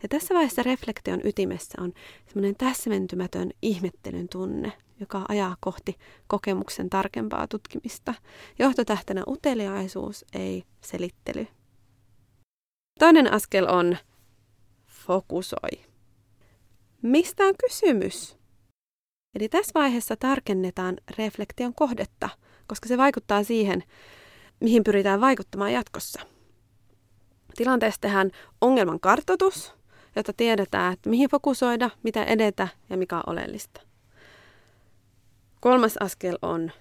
Ja 0.03 0.09
tässä 0.09 0.33
vaiheessa 0.33 0.63
reflektion 0.63 1.21
ytimessä 1.23 1.81
on 1.81 1.93
semmoinen 2.27 2.55
täsmentymätön 2.55 3.51
ihmettelyn 3.61 4.29
tunne, 4.29 4.71
joka 4.99 5.25
ajaa 5.29 5.57
kohti 5.59 5.97
kokemuksen 6.27 6.89
tarkempaa 6.89 7.47
tutkimista. 7.47 8.13
Johtotähtenä 8.59 9.23
uteliaisuus, 9.27 10.25
ei 10.33 10.63
selittely. 10.81 11.47
Toinen 12.99 13.33
askel 13.33 13.65
on 13.69 13.97
fokusoi. 14.87 15.85
Mistä 17.01 17.43
on 17.43 17.53
kysymys? 17.67 18.37
Eli 19.35 19.49
tässä 19.49 19.71
vaiheessa 19.75 20.15
tarkennetaan 20.15 20.97
reflektion 21.17 21.75
kohdetta, 21.75 22.29
koska 22.67 22.87
se 22.87 22.97
vaikuttaa 22.97 23.43
siihen, 23.43 23.83
mihin 24.59 24.83
pyritään 24.83 25.21
vaikuttamaan 25.21 25.73
jatkossa. 25.73 26.21
Tilanteessa 27.55 28.01
tehdään 28.01 28.31
ongelman 28.61 28.99
kartoitus, 28.99 29.73
jotta 30.15 30.33
tiedetään, 30.33 30.93
että 30.93 31.09
mihin 31.09 31.29
fokusoida, 31.29 31.89
mitä 32.03 32.23
edetä 32.23 32.67
ja 32.89 32.97
mikä 32.97 33.17
on 33.17 33.23
oleellista. 33.27 33.81
Kolmas 35.59 35.97
askel 35.97 36.37
on 36.41 36.71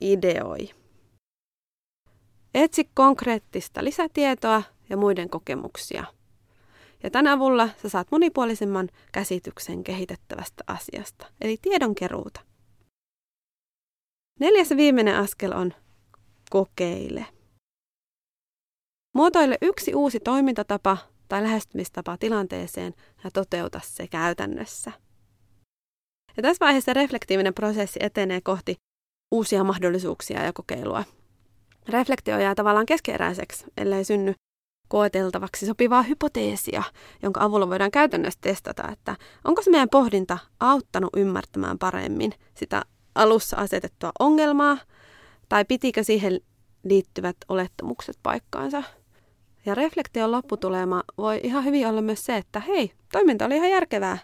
ideoi. 0.00 0.70
Etsi 2.54 2.90
konkreettista 2.94 3.84
lisätietoa 3.84 4.62
ja 4.90 4.96
muiden 4.96 5.30
kokemuksia– 5.30 6.04
ja 7.02 7.10
tämän 7.10 7.32
avulla 7.32 7.68
sä 7.82 7.88
saat 7.88 8.10
monipuolisemman 8.10 8.88
käsityksen 9.12 9.84
kehitettävästä 9.84 10.64
asiasta, 10.66 11.26
eli 11.40 11.56
tiedonkeruuta. 11.62 12.40
Neljäs 14.40 14.70
viimeinen 14.76 15.16
askel 15.16 15.52
on 15.52 15.74
kokeile. 16.50 17.26
Muotoile 19.14 19.58
yksi 19.62 19.94
uusi 19.94 20.20
toimintatapa 20.20 20.96
tai 21.28 21.42
lähestymistapa 21.42 22.16
tilanteeseen 22.16 22.94
ja 23.24 23.30
toteuta 23.30 23.80
se 23.84 24.08
käytännössä. 24.08 24.92
Ja 26.36 26.42
tässä 26.42 26.64
vaiheessa 26.64 26.92
reflektiivinen 26.92 27.54
prosessi 27.54 27.98
etenee 28.02 28.40
kohti 28.40 28.76
uusia 29.34 29.64
mahdollisuuksia 29.64 30.42
ja 30.42 30.52
kokeilua. 30.52 31.04
Reflektio 31.88 32.38
jää 32.38 32.54
tavallaan 32.54 32.86
keskeeräiseksi, 32.86 33.64
ellei 33.76 34.04
synny 34.04 34.34
koeteltavaksi 34.88 35.66
sopivaa 35.66 36.02
hypoteesia, 36.02 36.82
jonka 37.22 37.44
avulla 37.44 37.68
voidaan 37.68 37.90
käytännössä 37.90 38.38
testata, 38.42 38.88
että 38.92 39.16
onko 39.44 39.62
se 39.62 39.70
meidän 39.70 39.88
pohdinta 39.88 40.38
auttanut 40.60 41.10
ymmärtämään 41.16 41.78
paremmin 41.78 42.32
sitä 42.54 42.82
alussa 43.14 43.56
asetettua 43.56 44.12
ongelmaa, 44.18 44.78
tai 45.48 45.64
pitikö 45.64 46.04
siihen 46.04 46.40
liittyvät 46.84 47.36
olettamukset 47.48 48.18
paikkaansa. 48.22 48.82
Ja 49.66 49.74
reflektion 49.74 50.32
lopputulema 50.32 51.02
voi 51.18 51.40
ihan 51.42 51.64
hyvin 51.64 51.86
olla 51.86 52.02
myös 52.02 52.26
se, 52.26 52.36
että 52.36 52.60
hei, 52.60 52.92
toiminta 53.12 53.46
oli 53.46 53.56
ihan 53.56 53.70
järkevää. 53.70 54.18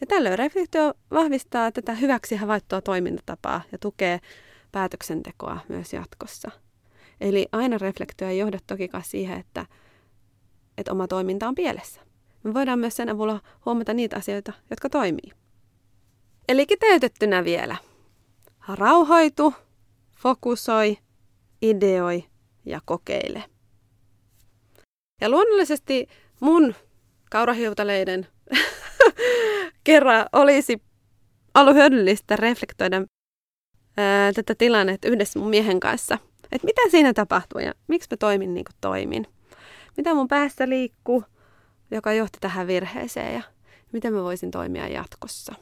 Ja 0.00 0.06
tällöin 0.06 0.38
reflektio 0.38 0.94
vahvistaa 1.10 1.72
tätä 1.72 1.94
hyväksi 1.94 2.36
havaittua 2.36 2.80
toimintatapaa 2.80 3.60
ja 3.72 3.78
tukee 3.78 4.20
päätöksentekoa 4.72 5.60
myös 5.68 5.92
jatkossa. 5.92 6.50
Eli 7.20 7.46
aina 7.52 7.78
reflektio 7.78 8.28
ei 8.28 8.38
johda 8.38 8.58
tokikaan 8.66 9.04
siihen, 9.04 9.40
että, 9.40 9.66
että 10.78 10.92
oma 10.92 11.08
toiminta 11.08 11.48
on 11.48 11.54
pielessä. 11.54 12.00
Me 12.42 12.54
voidaan 12.54 12.78
myös 12.78 12.96
sen 12.96 13.08
avulla 13.08 13.40
huomata 13.64 13.94
niitä 13.94 14.16
asioita, 14.16 14.52
jotka 14.70 14.90
toimii. 14.90 15.32
Eli 16.48 16.66
kiteytettynä 16.66 17.44
vielä. 17.44 17.76
Rauhoitu, 18.68 19.54
fokusoi, 20.16 20.98
ideoi 21.62 22.24
ja 22.64 22.80
kokeile. 22.84 23.44
Ja 25.20 25.28
luonnollisesti 25.28 26.06
mun 26.40 26.74
kaurahiutaleiden 27.30 28.26
kerran 29.84 30.26
olisi 30.32 30.82
ollut 31.54 31.74
hyödyllistä 31.74 32.36
reflektoida 32.36 33.02
ää, 33.96 34.32
tätä 34.32 34.54
tilannetta 34.54 35.08
yhdessä 35.08 35.38
mun 35.38 35.50
miehen 35.50 35.80
kanssa. 35.80 36.18
Että 36.52 36.64
mitä 36.64 36.80
siinä 36.90 37.12
tapahtuu 37.12 37.60
ja 37.60 37.74
miksi 37.88 38.08
mä 38.10 38.16
toimin 38.16 38.54
niin 38.54 38.64
kuin 38.64 38.76
toimin. 38.80 39.26
Mitä 39.96 40.14
mun 40.14 40.28
päässä 40.28 40.68
liikkuu, 40.68 41.24
joka 41.90 42.12
johti 42.12 42.38
tähän 42.40 42.66
virheeseen 42.66 43.34
ja 43.34 43.42
miten 43.92 44.12
mä 44.12 44.22
voisin 44.22 44.50
toimia 44.50 44.88
jatkossa. 44.88 45.54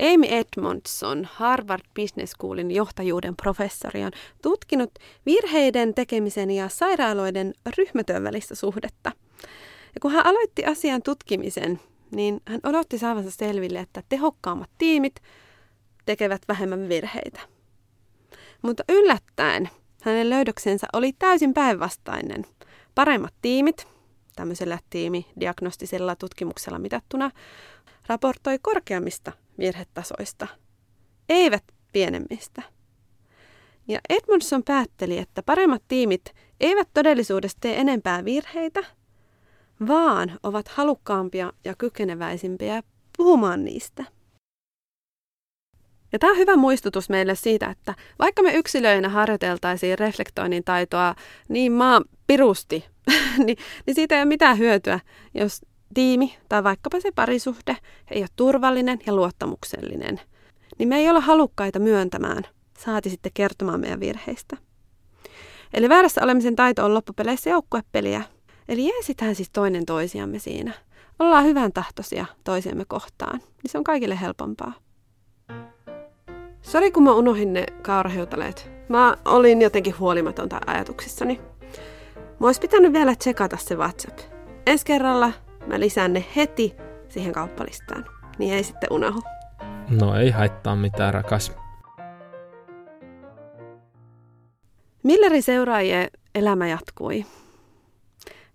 Amy 0.00 0.26
Edmondson, 0.26 1.28
Harvard 1.32 1.82
Business 1.94 2.30
Schoolin 2.30 2.70
johtajuuden 2.70 3.36
professori, 3.36 4.04
on 4.04 4.12
tutkinut 4.42 4.90
virheiden 5.26 5.94
tekemisen 5.94 6.50
ja 6.50 6.68
sairaaloiden 6.68 7.54
ryhmätyön 7.78 8.24
välistä 8.24 8.54
suhdetta. 8.54 9.12
Ja 9.94 10.00
kun 10.02 10.12
hän 10.12 10.26
aloitti 10.26 10.64
asian 10.64 11.02
tutkimisen, 11.02 11.80
niin 12.10 12.40
hän 12.44 12.60
odotti 12.62 12.98
saavansa 12.98 13.30
selville, 13.30 13.78
että 13.78 14.02
tehokkaammat 14.08 14.70
tiimit 14.78 15.14
tekevät 16.06 16.42
vähemmän 16.48 16.88
virheitä. 16.88 17.40
Mutta 18.62 18.82
yllättäen 18.88 19.70
hänen 20.02 20.30
löydöksensä 20.30 20.86
oli 20.92 21.12
täysin 21.12 21.54
päinvastainen. 21.54 22.46
Paremmat 22.94 23.34
tiimit, 23.42 23.88
tämmöisellä 24.36 24.78
tiimidiagnostisella 24.90 26.16
tutkimuksella 26.16 26.78
mitattuna, 26.78 27.30
raportoi 28.06 28.58
korkeammista 28.62 29.32
virhetasoista, 29.58 30.46
eivät 31.28 31.64
pienemmistä. 31.92 32.62
Ja 33.88 34.00
Edmondson 34.08 34.62
päätteli, 34.62 35.18
että 35.18 35.42
paremmat 35.42 35.82
tiimit 35.88 36.34
eivät 36.60 36.88
todellisuudessa 36.94 37.58
tee 37.60 37.80
enempää 37.80 38.24
virheitä, 38.24 38.84
vaan 39.88 40.38
ovat 40.42 40.68
halukkaampia 40.68 41.52
ja 41.64 41.74
kykeneväisimpiä 41.74 42.82
puhumaan 43.16 43.64
niistä. 43.64 44.04
Ja 46.12 46.18
tämä 46.18 46.30
on 46.30 46.38
hyvä 46.38 46.56
muistutus 46.56 47.08
meille 47.08 47.34
siitä, 47.34 47.66
että 47.66 47.94
vaikka 48.18 48.42
me 48.42 48.52
yksilöinä 48.52 49.08
harjoiteltaisiin 49.08 49.98
reflektoinnin 49.98 50.64
taitoa 50.64 51.14
niin 51.48 51.72
maan 51.72 52.04
pirusti, 52.26 52.84
niin, 53.44 53.58
niin 53.86 53.94
siitä 53.94 54.14
ei 54.14 54.20
ole 54.20 54.28
mitään 54.28 54.58
hyötyä, 54.58 55.00
jos 55.34 55.60
tiimi 55.94 56.36
tai 56.48 56.64
vaikkapa 56.64 57.00
se 57.00 57.10
parisuhde 57.14 57.76
ei 58.10 58.20
ole 58.20 58.28
turvallinen 58.36 58.98
ja 59.06 59.14
luottamuksellinen, 59.14 60.20
niin 60.78 60.88
me 60.88 60.96
ei 60.96 61.08
olla 61.08 61.20
halukkaita 61.20 61.78
myöntämään, 61.78 62.42
saati 62.78 63.10
sitten 63.10 63.32
kertomaan 63.34 63.80
meidän 63.80 64.00
virheistä. 64.00 64.56
Eli 65.74 65.88
väärässä 65.88 66.24
olemisen 66.24 66.56
taito 66.56 66.84
on 66.84 66.94
loppupeleissä 66.94 67.50
joukkuepeliä. 67.50 68.22
Eli 68.68 68.88
jeesitään 68.88 69.34
siis 69.34 69.50
toinen 69.50 69.86
toisiamme 69.86 70.38
siinä. 70.38 70.72
Ollaan 71.18 71.44
hyvän 71.44 71.72
tahtoisia 71.72 72.26
toisiamme 72.44 72.84
kohtaan, 72.84 73.38
niin 73.38 73.70
se 73.70 73.78
on 73.78 73.84
kaikille 73.84 74.20
helpompaa. 74.20 74.72
Sori 76.70 76.90
kun 76.90 77.02
mä 77.02 77.12
unohin 77.12 77.52
ne 77.52 77.66
kaurahiutaleet. 77.82 78.70
Mä 78.88 79.16
olin 79.24 79.62
jotenkin 79.62 79.98
huolimatonta 79.98 80.60
ajatuksissani. 80.66 81.40
Mä 82.40 82.46
ois 82.46 82.60
pitänyt 82.60 82.92
vielä 82.92 83.14
tsekata 83.14 83.56
se 83.56 83.74
WhatsApp. 83.74 84.18
Ensi 84.66 84.86
kerralla 84.86 85.32
Mä 85.66 85.80
lisään 85.80 86.12
ne 86.12 86.24
heti 86.36 86.74
siihen 87.08 87.32
kauppalistaan, 87.32 88.06
niin 88.38 88.54
ei 88.54 88.64
sitten 88.64 88.92
unohu. 88.92 89.22
No 90.00 90.16
ei 90.16 90.30
haittaa 90.30 90.76
mitään, 90.76 91.14
rakas. 91.14 91.52
Millerin 95.02 95.42
seuraajien 95.42 96.10
elämä 96.34 96.68
jatkui. 96.68 97.26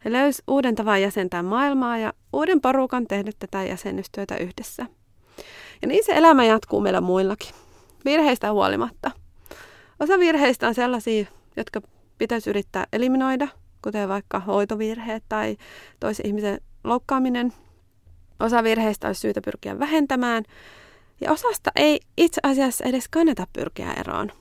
He 0.06 0.12
löysi 0.12 0.43
uuden 0.47 0.75
tavan 0.75 1.01
jäsentää 1.01 1.43
maailmaa 1.43 1.97
ja 1.97 2.13
uuden 2.34 2.62
porukan 2.62 3.08
tehdä 3.08 3.32
tätä 3.39 3.63
jäsennystyötä 3.63 4.38
yhdessä. 4.38 4.86
Ja 5.82 5.88
niin 5.88 6.06
se 6.06 6.12
elämä 6.12 6.45
jatkuu 6.45 6.82
meillä 6.82 7.01
muillakin, 7.01 7.56
virheistä 8.05 8.51
huolimatta. 8.51 9.11
Osa 9.99 10.19
virheistä 10.19 10.67
on 10.67 10.75
sellaisia, 10.75 11.25
jotka 11.57 11.81
pitäisi 12.17 12.49
yrittää 12.49 12.85
eliminoida, 12.93 13.47
kuten 13.81 14.09
vaikka 14.09 14.39
hoitovirheet 14.39 15.23
tai 15.29 15.57
toisen 15.99 16.25
ihmisen 16.27 16.61
loukkaaminen. 16.83 17.53
Osa 18.39 18.63
virheistä 18.63 19.07
olisi 19.07 19.21
syytä 19.21 19.41
pyrkiä 19.41 19.79
vähentämään 19.79 20.43
ja 21.21 21.31
osasta 21.31 21.71
ei 21.75 21.99
itse 22.17 22.41
asiassa 22.43 22.85
edes 22.85 23.07
kannata 23.07 23.47
pyrkiä 23.53 23.93
eroon. 23.93 24.31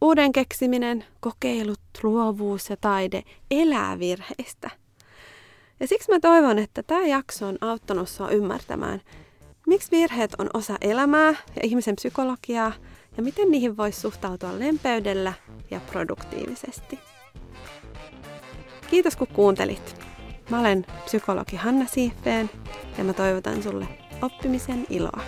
Uuden 0.00 0.32
keksiminen, 0.32 1.04
kokeilut, 1.20 1.80
luovuus 2.02 2.70
ja 2.70 2.76
taide 2.80 3.22
elää 3.50 3.98
virheistä. 3.98 4.70
Ja 5.80 5.86
siksi 5.86 6.12
mä 6.12 6.20
toivon, 6.20 6.58
että 6.58 6.82
tämä 6.82 7.06
jakso 7.06 7.46
on 7.46 7.58
auttanut 7.60 8.08
sinua 8.08 8.30
ymmärtämään, 8.30 9.00
Miksi 9.66 9.90
virheet 9.90 10.34
on 10.38 10.50
osa 10.54 10.76
elämää 10.80 11.28
ja 11.28 11.62
ihmisen 11.62 11.96
psykologiaa 11.96 12.72
ja 13.16 13.22
miten 13.22 13.50
niihin 13.50 13.76
voisi 13.76 14.00
suhtautua 14.00 14.58
lempeydellä 14.58 15.32
ja 15.70 15.80
produktiivisesti? 15.80 16.98
Kiitos 18.90 19.16
kun 19.16 19.26
kuuntelit. 19.26 19.96
Mä 20.50 20.60
olen 20.60 20.86
psykologi 21.04 21.56
Hanna 21.56 21.86
Siifeen 21.86 22.50
ja 22.98 23.04
mä 23.04 23.12
toivotan 23.12 23.62
sulle 23.62 23.88
oppimisen 24.22 24.86
iloa. 24.90 25.20